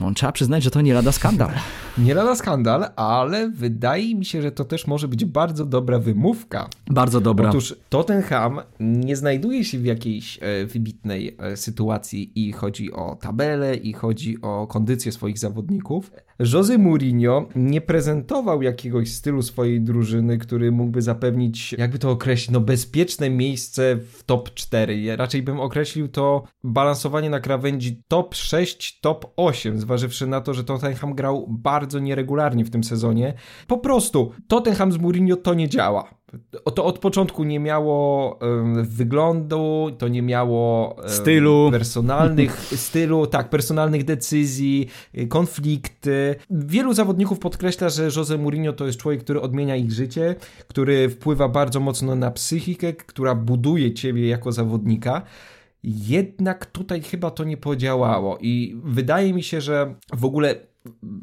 no, 0.00 0.14
trzeba 0.14 0.32
przyznać, 0.32 0.62
że 0.62 0.70
to 0.70 0.80
nie 0.80 0.94
lada 0.94 1.12
skandal. 1.12 1.50
Nie 1.98 2.14
lada 2.14 2.34
skandal, 2.34 2.84
ale 2.96 3.48
wydaje 3.48 4.14
mi 4.14 4.24
się, 4.24 4.42
że 4.42 4.52
to 4.52 4.64
też 4.64 4.86
może 4.86 5.08
być 5.08 5.24
bardzo 5.24 5.64
dobra 5.64 5.98
wymówka. 5.98 6.68
Bardzo 6.90 7.20
dobra. 7.20 7.48
Otóż 7.48 7.76
Tottenham 7.88 8.60
nie 8.80 9.16
znajduje 9.16 9.64
się 9.64 9.78
w 9.78 9.84
jakiejś 9.84 10.38
e, 10.42 10.66
wybitnej 10.66 11.36
e, 11.38 11.56
sytuacji 11.56 12.32
i 12.34 12.52
chodzi 12.52 12.92
o 12.92 13.16
tabelę, 13.20 13.76
i 13.76 13.92
chodzi 13.92 14.42
o 14.42 14.66
kondycję 14.66 15.12
swoich 15.12 15.38
zawodników. 15.38 16.10
Jose 16.52 16.78
Mourinho 16.78 17.48
nie 17.56 17.80
prezentował 17.80 18.62
jakiegoś 18.62 19.12
stylu 19.12 19.42
swojej 19.42 19.80
drużyny, 19.80 20.38
który 20.38 20.72
mógłby 20.72 21.02
zapewnić, 21.02 21.72
jakby 21.72 21.98
to 21.98 22.10
określić, 22.10 22.50
no 22.50 22.60
bezpieczne 22.60 23.30
miejsce 23.30 23.96
w 23.96 24.22
top 24.24 24.54
4. 24.54 25.00
Ja 25.00 25.16
raczej 25.16 25.42
bym 25.42 25.60
określił 25.60 26.08
to 26.08 26.42
balansowanie 26.64 27.30
na 27.30 27.40
krawędzi 27.40 28.02
top 28.08 28.34
6, 28.34 29.00
top 29.00 29.32
8, 29.36 29.78
zważywszy 29.78 30.26
na 30.26 30.40
to, 30.40 30.54
że 30.54 30.64
Tottenham 30.64 31.14
grał 31.14 31.46
bardzo 31.48 31.81
nieregularnie 32.00 32.64
w 32.64 32.70
tym 32.70 32.84
sezonie. 32.84 33.34
Po 33.66 33.78
prostu 33.78 34.32
Tottenham 34.48 34.92
z 34.92 34.98
Mourinho 34.98 35.36
to 35.36 35.54
nie 35.54 35.68
działa. 35.68 36.22
To 36.74 36.84
od 36.84 36.98
początku 36.98 37.44
nie 37.44 37.60
miało 37.60 38.38
um, 38.40 38.84
wyglądu, 38.84 39.90
to 39.98 40.08
nie 40.08 40.22
miało 40.22 40.94
um, 40.94 41.08
stylu, 41.08 41.68
personalnych 41.70 42.60
stylu, 42.86 43.26
tak, 43.26 43.50
personalnych 43.50 44.04
decyzji, 44.04 44.88
konflikty. 45.28 46.34
Wielu 46.50 46.94
zawodników 46.94 47.38
podkreśla, 47.38 47.88
że 47.88 48.08
Jose 48.16 48.38
Mourinho 48.38 48.72
to 48.72 48.86
jest 48.86 48.98
człowiek, 48.98 49.20
który 49.24 49.40
odmienia 49.40 49.76
ich 49.76 49.92
życie, 49.92 50.34
który 50.68 51.08
wpływa 51.08 51.48
bardzo 51.48 51.80
mocno 51.80 52.14
na 52.14 52.30
psychikę, 52.30 52.92
która 52.92 53.34
buduje 53.34 53.94
ciebie 53.94 54.28
jako 54.28 54.52
zawodnika. 54.52 55.22
Jednak 55.84 56.66
tutaj 56.66 57.02
chyba 57.02 57.30
to 57.30 57.44
nie 57.44 57.56
podziałało 57.56 58.38
i 58.40 58.76
wydaje 58.84 59.34
mi 59.34 59.42
się, 59.42 59.60
że 59.60 59.94
w 60.12 60.24
ogóle 60.24 60.54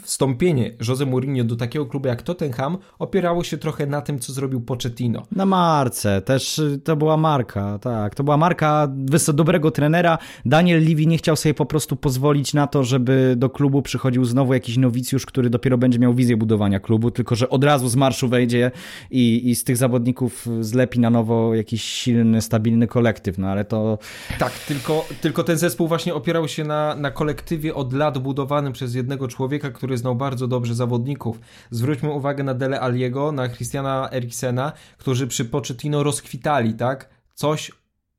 wstąpienie 0.04 0.72
Jose 0.88 1.06
Mourinho 1.06 1.43
do 1.43 1.56
takiego 1.56 1.86
klubu 1.86 2.08
jak 2.08 2.22
Tottenham 2.22 2.78
opierało 3.00 3.43
się 3.43 3.58
trochę 3.58 3.86
na 3.86 4.02
tym, 4.02 4.19
co 4.19 4.34
zrobił 4.34 4.62
Pochettino. 4.62 5.28
Na 5.32 5.45
marce, 5.45 6.22
też 6.22 6.60
y, 6.60 6.80
to 6.84 6.95
była 6.95 7.17
marka, 7.17 7.80
tak, 7.80 8.15
to 8.15 8.24
była 8.24 8.38
marka 8.38 8.88
dobrego 9.34 9.72
trenera. 9.72 10.17
Daniel 10.45 10.84
Levy 10.84 11.06
nie 11.06 11.17
chciał 11.17 11.36
sobie 11.36 11.54
po 11.54 11.65
prostu 11.65 11.95
pozwolić 11.95 12.54
na 12.54 12.67
to, 12.67 12.84
żeby 12.84 13.34
do 13.38 13.50
klubu 13.50 13.82
przychodził 13.82 14.26
znowu 14.26 14.54
jakiś 14.54 14.78
nowicjusz, 14.78 15.26
który 15.26 15.50
dopiero 15.50 15.78
będzie 15.78 16.00
miał 16.00 16.13
wizję 16.13 16.38
budowania 16.38 16.80
klubu, 16.80 17.12
tylko 17.12 17.36
że 17.36 17.50
od 17.50 17.63
razu 17.63 17.89
z 17.89 17.95
marszu 17.95 18.28
wejdzie 18.28 18.72
i, 19.12 19.50
i 19.50 19.56
z 19.56 19.63
tych 19.63 19.78
zawodników 19.78 20.48
zlepi 20.62 21.00
na 21.00 21.10
nowo 21.10 21.56
jakiś 21.56 21.84
silny, 21.84 22.41
stabilny 22.41 22.88
kolektyw, 22.88 23.38
no 23.38 23.48
ale 23.48 23.65
to... 23.65 23.98
Tak, 24.39 24.60
tylko, 24.60 25.06
tylko 25.22 25.43
ten 25.43 25.58
zespół 25.58 25.88
właśnie 25.88 26.13
opierał 26.13 26.48
się 26.48 26.63
na, 26.63 26.95
na 26.95 27.12
kolektywie 27.12 27.76
od 27.76 27.93
lat 27.93 28.17
budowanym 28.17 28.74
przez 28.74 28.95
jednego 28.95 29.28
człowieka, 29.28 29.48
człowieka, 29.49 29.69
który 29.71 29.97
znał 29.97 30.15
bardzo 30.15 30.47
dobrze 30.47 30.75
zawodników. 30.75 31.39
Zwróćmy 31.71 32.12
uwagę 32.12 32.43
na 32.43 32.53
Dele 32.53 32.81
Aliego, 32.81 33.31
na 33.31 33.49
Christiana 33.49 34.09
Eriksena, 34.12 34.71
którzy 34.97 35.27
przy 35.27 35.45
Pochettino 35.45 36.03
rozkwitali, 36.03 36.73
tak? 36.73 37.09
Coś, 37.33 37.71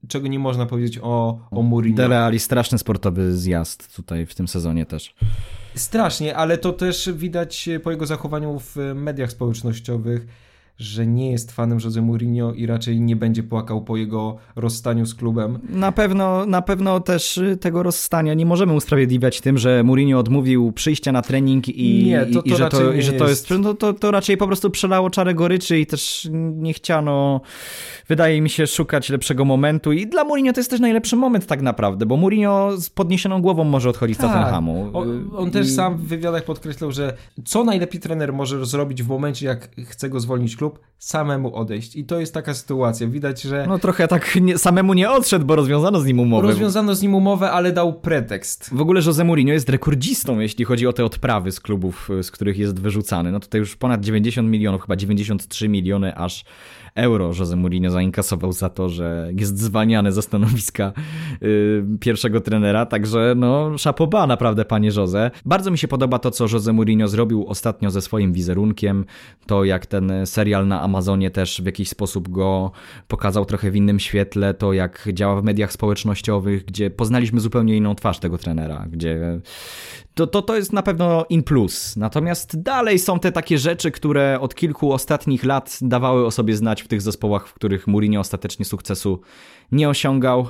czego 0.09 0.29
nie 0.29 0.39
można 0.39 0.67
powiedzieć 0.67 0.99
o, 1.03 1.41
o 1.51 1.63
Mourinho. 1.63 1.97
Dele 1.97 2.21
Ali 2.21 2.39
straszny 2.39 2.79
sportowy 2.79 3.37
zjazd 3.37 3.97
tutaj 3.97 4.27
w 4.27 4.35
tym 4.35 4.49
sezonie 4.49 4.87
też. 4.87 5.15
Strasznie, 5.75 6.37
ale 6.37 6.59
to 6.59 6.73
też 6.73 7.11
widać 7.13 7.69
po 7.85 7.91
jego 7.91 8.07
zachowaniu 8.07 8.59
w 8.61 8.77
mediach 8.95 9.31
społecznościowych, 9.31 10.27
że 10.81 11.07
nie 11.07 11.31
jest 11.31 11.53
fanem 11.53 11.79
Jose 11.85 12.03
Mourinho 12.03 12.53
i 12.53 12.67
raczej 12.67 13.01
nie 13.01 13.17
będzie 13.17 13.43
płakał 13.43 13.83
po 13.85 13.97
jego 13.97 14.37
rozstaniu 14.57 15.07
z 15.07 15.15
klubem. 15.15 15.59
Na 15.69 15.93
pewno, 15.93 16.47
na 16.47 16.63
pewno 16.63 17.01
też 17.01 17.39
y, 17.39 17.57
tego 17.57 17.83
rozstania 17.83 18.35
nie 18.35 18.47
możemy 18.47 18.73
usprawiedliwiać 18.73 19.41
tym, 19.41 19.59
że 19.59 19.83
Mourinho 19.85 20.19
odmówił 20.19 20.73
przyjścia 20.73 21.13
na 21.13 21.23
trening 21.23 21.69
i, 21.69 22.05
Nie, 22.07 22.27
to- 22.27 22.41
i, 22.41 22.49
i 22.49 22.51
to 22.51 22.57
że, 22.59 22.69
to, 22.69 22.93
i 22.93 23.03
że 23.03 23.13
to 23.13 23.29
jest- 23.29 23.51
jest. 23.51 23.63
No, 23.63 23.75
to, 23.75 23.93
to 23.93 24.11
raczej 24.11 24.37
po 24.37 24.47
prostu 24.47 24.71
przelało 24.71 25.11
czarę 25.11 25.35
goryczy 25.35 25.79
i 25.79 25.87
też 25.87 26.29
nie 26.33 26.73
chciano, 26.73 27.41
wydaje 28.09 28.41
mi 28.41 28.51
się, 28.51 28.67
szukać 28.67 29.09
lepszego 29.11 29.45
momentu. 29.45 29.93
I 29.93 30.07
dla 30.07 30.25
Mourinho 30.25 30.53
to 30.53 30.61
jest 30.61 30.71
też 30.71 30.81
najlepszy 30.81 31.17
moment 31.17 31.47
tak 31.47 31.63
naprawdę, 31.63 32.07
bo 32.07 32.17
Mourinho 32.17 32.77
z 32.77 32.91
podniesioną 32.91 33.43
głową 33.43 33.65
może 33.65 33.91
odchodzić 33.91 34.17
z 34.19 34.21
Tottenhamu. 34.21 34.91
On, 34.93 35.31
on 35.37 35.51
też 35.51 35.67
i- 35.67 35.71
sam 35.71 35.97
w 35.97 36.01
wywiadach 36.07 36.45
podkreślał, 36.45 36.93
że 36.93 37.17
co 37.45 37.65
najlepiej 37.65 38.01
trener 38.01 38.33
może 38.33 38.67
zrobić 38.67 39.03
w 39.03 39.09
momencie, 39.09 39.47
jak 39.47 39.69
chce 39.87 40.09
go 40.11 40.21
zwolnić 40.21 40.57
klub, 40.57 40.70
samemu 40.99 41.55
odejść. 41.57 41.97
I 41.97 42.05
to 42.05 42.21
jest 42.21 42.35
taka 42.35 42.55
sytuacja. 42.55 43.07
Widać, 43.07 43.43
że 43.43 43.65
No 43.69 43.79
trochę 43.79 44.09
tak 44.09 44.37
nie, 44.41 44.59
samemu 44.59 44.95
nie 44.95 45.11
odszedł, 45.11 45.45
bo 45.47 45.57
rozwiązano 45.57 46.01
z 46.01 46.07
nim 46.07 46.21
umowę. 46.21 46.49
rozwiązano 46.49 46.95
z 46.95 47.03
nim 47.03 47.15
umowę, 47.15 47.51
ale 47.51 47.73
dał 47.73 47.93
pretekst. 48.01 48.71
W 48.75 48.81
ogóle 48.81 49.01
Jose 49.07 49.25
Mourinho 49.25 49.53
jest 49.53 49.69
rekordzistą, 49.69 50.39
jeśli 50.39 50.65
chodzi 50.65 50.87
o 50.87 50.93
te 50.93 51.05
odprawy 51.05 51.53
z 51.53 51.61
klubów, 51.61 52.09
z 52.23 52.31
których 52.31 52.59
jest 52.59 52.81
wyrzucany. 52.81 53.33
No 53.33 53.41
tutaj 53.41 53.59
już 53.59 53.77
ponad 53.77 54.01
90 54.01 54.49
milionów, 54.51 54.83
chyba 54.83 54.97
93 54.97 55.69
miliony 55.69 56.17
aż 56.17 56.45
euro 56.95 57.33
Jose 57.39 57.57
Mourinho 57.57 57.91
zainkasował 57.91 58.53
za 58.53 58.69
to, 58.69 58.89
że 58.89 59.31
jest 59.37 59.59
zwalniany 59.59 60.13
ze 60.13 60.23
stanowiska 60.23 60.93
y, 61.43 61.85
pierwszego 62.01 62.41
trenera, 62.41 62.87
także 62.87 63.35
no 63.37 63.79
szapoba 63.79 64.27
naprawdę 64.27 64.65
panie 64.65 64.91
Jose. 64.97 65.31
Bardzo 65.45 65.71
mi 65.71 65.79
się 65.79 65.89
podoba 65.89 66.19
to, 66.19 66.31
co 66.31 66.47
Jose 66.53 66.73
Mourinho 66.73 67.09
zrobił 67.09 67.47
ostatnio 67.47 67.91
ze 67.91 68.01
swoim 68.01 68.33
wizerunkiem, 68.33 69.05
to 69.47 69.65
jak 69.65 69.87
ten 69.87 70.13
serial 70.25 70.69
na 70.69 70.83
Amazonie 70.83 71.31
też 71.31 71.63
w 71.63 71.67
jakiś 71.67 71.89
sposób 71.89 72.29
go 72.29 72.73
pokazał 73.09 73.45
trochę 73.45 73.71
w 73.71 73.77
innym 73.77 74.01
świetle, 74.01 74.55
to 74.55 74.73
jak 74.73 75.09
działa 75.13 75.41
w 75.41 75.45
mediach 75.45 75.73
społecznościowych, 75.73 76.65
gdzie 76.65 76.91
poznaliśmy 76.91 77.41
zupełnie 77.41 77.77
inną 77.77 77.95
twarz 77.95 78.19
tego 78.19 78.39
trenera, 78.39 78.87
gdzie 78.91 79.41
to, 80.21 80.27
to, 80.27 80.43
to 80.43 80.57
jest 80.57 80.73
na 80.73 80.83
pewno 80.83 81.27
in 81.29 81.43
plus. 81.43 81.97
Natomiast 81.97 82.63
dalej 82.63 82.99
są 82.99 83.19
te 83.19 83.33
takie 83.33 83.59
rzeczy, 83.59 83.91
które 83.91 84.41
od 84.41 84.55
kilku 84.55 84.93
ostatnich 84.93 85.45
lat 85.45 85.79
dawały 85.83 86.27
o 86.27 86.31
sobie 86.31 86.57
znać 86.57 86.83
w 86.83 86.89
tych 86.89 87.03
zespołach, 87.03 87.49
w 87.49 87.55
których 87.55 87.87
Mourinho 87.87 88.21
ostatecznie 88.21 88.65
sukcesu 88.65 89.21
nie 89.73 89.89
osiągał. 89.89 90.49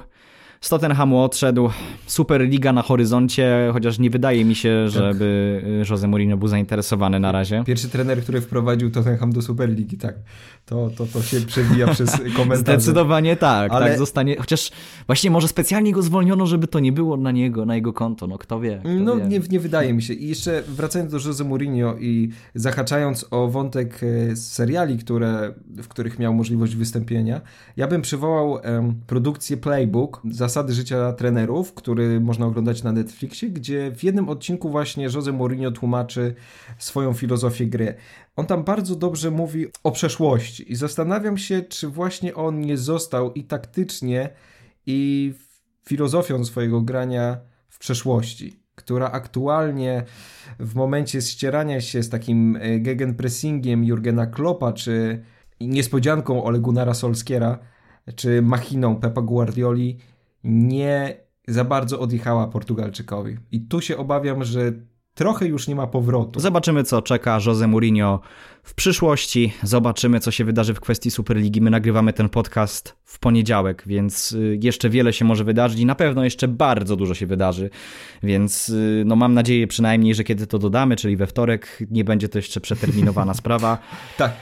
Z 0.63 0.69
Tottenhamu 0.69 1.23
odszedł, 1.23 1.71
Superliga 2.07 2.73
na 2.73 2.83
horyzoncie, 2.83 3.71
chociaż 3.73 3.99
nie 3.99 4.11
wydaje 4.11 4.45
mi 4.45 4.55
się, 4.55 4.89
żeby 4.89 5.63
y, 5.87 5.91
Jose 5.91 6.09
Mourinho 6.09 6.37
był 6.37 6.49
zainteresowany 6.49 7.21
na 7.21 7.33
razie. 7.33 7.63
Pierwszy 7.67 7.89
trener, 7.89 8.23
który 8.23 8.41
wprowadził 8.41 8.91
Tottenham 8.91 9.33
do 9.33 9.43
Superligi, 9.43 9.99
tak. 9.99 10.15
To, 10.67 10.91
to, 10.97 11.07
to 11.07 11.23
się 11.23 11.41
przewija 11.41 11.87
przez 11.89 12.11
komentarze. 12.37 12.57
Zdecydowanie 12.81 13.37
tak, 13.37 13.73
Ale- 13.73 13.87
tak 13.89 13.99
zostanie. 13.99 14.37
Chociaż 14.37 14.71
właśnie 15.07 15.31
może 15.31 15.49
specjalnie 15.49 15.93
go 15.93 16.03
zwolniono, 16.03 16.47
żeby 16.47 16.67
to 16.67 16.81
nie 16.81 16.93
było 16.93 17.17
na 17.17 17.31
niego, 17.31 17.67
na 17.67 17.75
jego 17.75 17.93
konto. 17.93 18.27
No 18.27 18.39
kto 18.39 18.61
wie. 18.61 18.79
Kto 18.79 18.89
No 18.89 19.17
wie. 19.17 19.25
nie, 19.27 19.41
nie 19.51 19.61
wydaje 19.61 19.95
mi 19.95 20.03
się. 20.03 20.15
I 20.15 20.29
jeszcze 20.29 20.63
wracając 20.69 21.13
do 21.13 21.19
Jose 21.29 21.45
Mourinho 21.45 21.95
i 21.99 22.31
zahaczając 22.55 23.27
o 23.31 23.49
wątek 23.49 24.01
e, 24.03 24.37
z 24.37 24.53
seriali, 24.53 24.99
które, 24.99 25.55
w 25.83 25.89
których 25.89 26.19
miał 26.19 26.35
możliwość 26.35 26.77
wystąpienia, 26.77 27.41
ja 27.77 27.87
bym 27.89 28.03
przywołał 28.03 28.59
em, 28.63 28.95
produkcję 29.07 29.57
Playbook, 29.57 30.21
Zasady 30.51 30.73
życia 30.73 31.13
trenerów, 31.13 31.75
który 31.75 32.21
można 32.21 32.47
oglądać 32.47 32.83
na 32.83 32.93
Netflixie, 32.93 33.51
gdzie 33.51 33.93
w 33.93 34.05
jednym 34.05 34.29
odcinku 34.29 34.71
właśnie 34.71 35.05
Jose 35.05 35.33
Mourinho 35.33 35.71
tłumaczy 35.71 36.35
swoją 36.79 37.13
filozofię 37.13 37.67
gry. 37.67 37.95
On 38.37 38.47
tam 38.47 38.65
bardzo 38.65 38.97
dobrze 38.97 39.31
mówi 39.31 39.67
o 39.85 39.91
przeszłości 39.91 40.73
i 40.73 40.77
zastanawiam 40.77 41.39
się, 41.39 41.63
czy 41.63 41.89
właśnie 41.89 42.35
on 42.35 42.61
nie 42.61 42.77
został 42.77 43.33
i 43.33 43.45
taktycznie, 43.45 44.31
i 44.87 45.33
filozofią 45.89 46.45
swojego 46.45 46.81
grania 46.81 47.39
w 47.69 47.79
przeszłości, 47.79 48.63
która 48.75 49.11
aktualnie 49.11 50.03
w 50.59 50.75
momencie 50.75 51.23
ścierania 51.23 51.81
się 51.81 52.03
z 52.03 52.09
takim 52.09 52.57
e, 52.61 52.79
gegenpressingiem 52.79 53.85
Jurgena 53.85 54.27
Kloppa, 54.27 54.73
czy 54.73 55.23
niespodzianką 55.61 56.45
Ole 56.45 56.59
Gunnara 56.59 56.95
Solskiera, 56.95 57.59
czy 58.17 58.43
machiną 58.43 58.97
Pepa 58.97 59.23
Guardioli, 59.23 59.99
nie 60.45 61.17
za 61.49 61.65
bardzo 61.65 62.01
odjechała 62.01 62.47
Portugalczykowi. 62.47 63.37
I 63.53 63.61
tu 63.61 63.81
się 63.81 63.97
obawiam, 63.97 64.45
że 64.45 64.73
trochę 65.15 65.47
już 65.47 65.69
nie 65.69 65.75
ma 65.75 65.87
powrotu. 65.87 66.41
Zobaczymy, 66.41 66.85
co 66.85 67.03
czeka 67.03 67.39
Jose 67.47 67.67
Mourinho 67.67 68.21
w 68.63 68.75
przyszłości. 68.75 69.53
Zobaczymy, 69.63 70.21
co 70.21 70.31
się 70.31 70.45
wydarzy 70.45 70.75
w 70.75 70.81
kwestii 70.81 71.11
Superligi. 71.11 71.61
My 71.61 71.71
nagrywamy 71.71 72.13
ten 72.13 72.29
podcast 72.29 72.97
w 73.05 73.19
poniedziałek, 73.19 73.83
więc 73.87 74.33
y, 74.33 74.59
jeszcze 74.63 74.91
wiele 74.91 75.13
się 75.13 75.25
może 75.25 75.45
wydarzyć 75.45 75.81
i 75.81 75.87
na 75.87 75.95
pewno 75.95 76.25
jeszcze 76.25 76.49
bardzo 76.49 76.97
dużo 76.97 77.15
się 77.15 77.27
wydarzy. 77.27 77.71
Więc 78.23 78.69
y, 78.69 79.03
no, 79.07 79.17
mam 79.17 79.35
nadzieję 79.35 79.67
przynajmniej, 79.67 80.15
że 80.15 80.25
kiedy 80.25 80.47
to 80.47 80.59
dodamy, 80.59 80.97
czyli 80.97 81.17
we 81.17 81.27
wtorek, 81.27 81.83
nie 81.91 82.05
będzie 82.05 82.29
to 82.29 82.39
jeszcze 82.39 82.61
przeterminowana 82.61 83.35
sprawa. 83.41 83.79
Tak, 84.17 84.33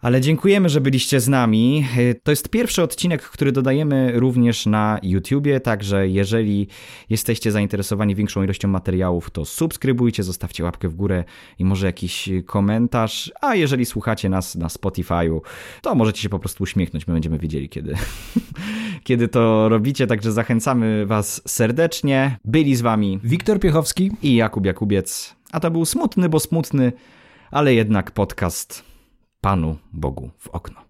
Ale 0.00 0.20
dziękujemy, 0.20 0.68
że 0.68 0.80
byliście 0.80 1.20
z 1.20 1.28
nami. 1.28 1.86
To 2.22 2.32
jest 2.32 2.48
pierwszy 2.48 2.82
odcinek, 2.82 3.22
który 3.22 3.52
dodajemy 3.52 4.12
również 4.14 4.66
na 4.66 4.98
YouTubie, 5.02 5.60
także 5.60 6.08
jeżeli 6.08 6.68
jesteście 7.10 7.52
zainteresowani 7.52 8.14
większą 8.14 8.42
ilością 8.42 8.68
materiałów, 8.68 9.30
to 9.30 9.44
subskrybujcie, 9.44 10.22
zostawcie 10.22 10.64
łapkę 10.64 10.88
w 10.88 10.94
górę 10.94 11.24
i 11.58 11.64
może 11.64 11.86
jakiś 11.86 12.28
komentarz. 12.46 13.32
A 13.40 13.54
jeżeli 13.54 13.86
słuchacie 13.86 14.28
nas 14.28 14.54
na 14.54 14.68
Spotify'u, 14.68 15.40
to 15.82 15.94
możecie 15.94 16.22
się 16.22 16.28
po 16.28 16.38
prostu 16.38 16.62
uśmiechnąć, 16.62 17.06
my 17.06 17.14
będziemy 17.14 17.38
wiedzieli, 17.38 17.68
kiedy, 17.68 17.94
kiedy 19.04 19.28
to 19.28 19.68
robicie, 19.68 20.06
także 20.06 20.32
zachęcamy 20.32 21.06
Was 21.06 21.42
serdecznie. 21.46 22.38
Byli 22.44 22.76
z 22.76 22.80
Wami 22.80 23.20
Wiktor 23.24 23.60
Piechowski. 23.60 24.10
i 24.22 24.34
Jakub 24.34 24.66
Jakubiec, 24.66 25.36
a 25.52 25.60
to 25.60 25.70
był 25.70 25.84
smutny, 25.84 26.28
bo 26.28 26.40
smutny, 26.40 26.92
ale 27.50 27.74
jednak 27.74 28.10
podcast 28.10 28.87
Panu 29.40 29.76
Bogu 29.92 30.30
w 30.38 30.48
okno. 30.48 30.87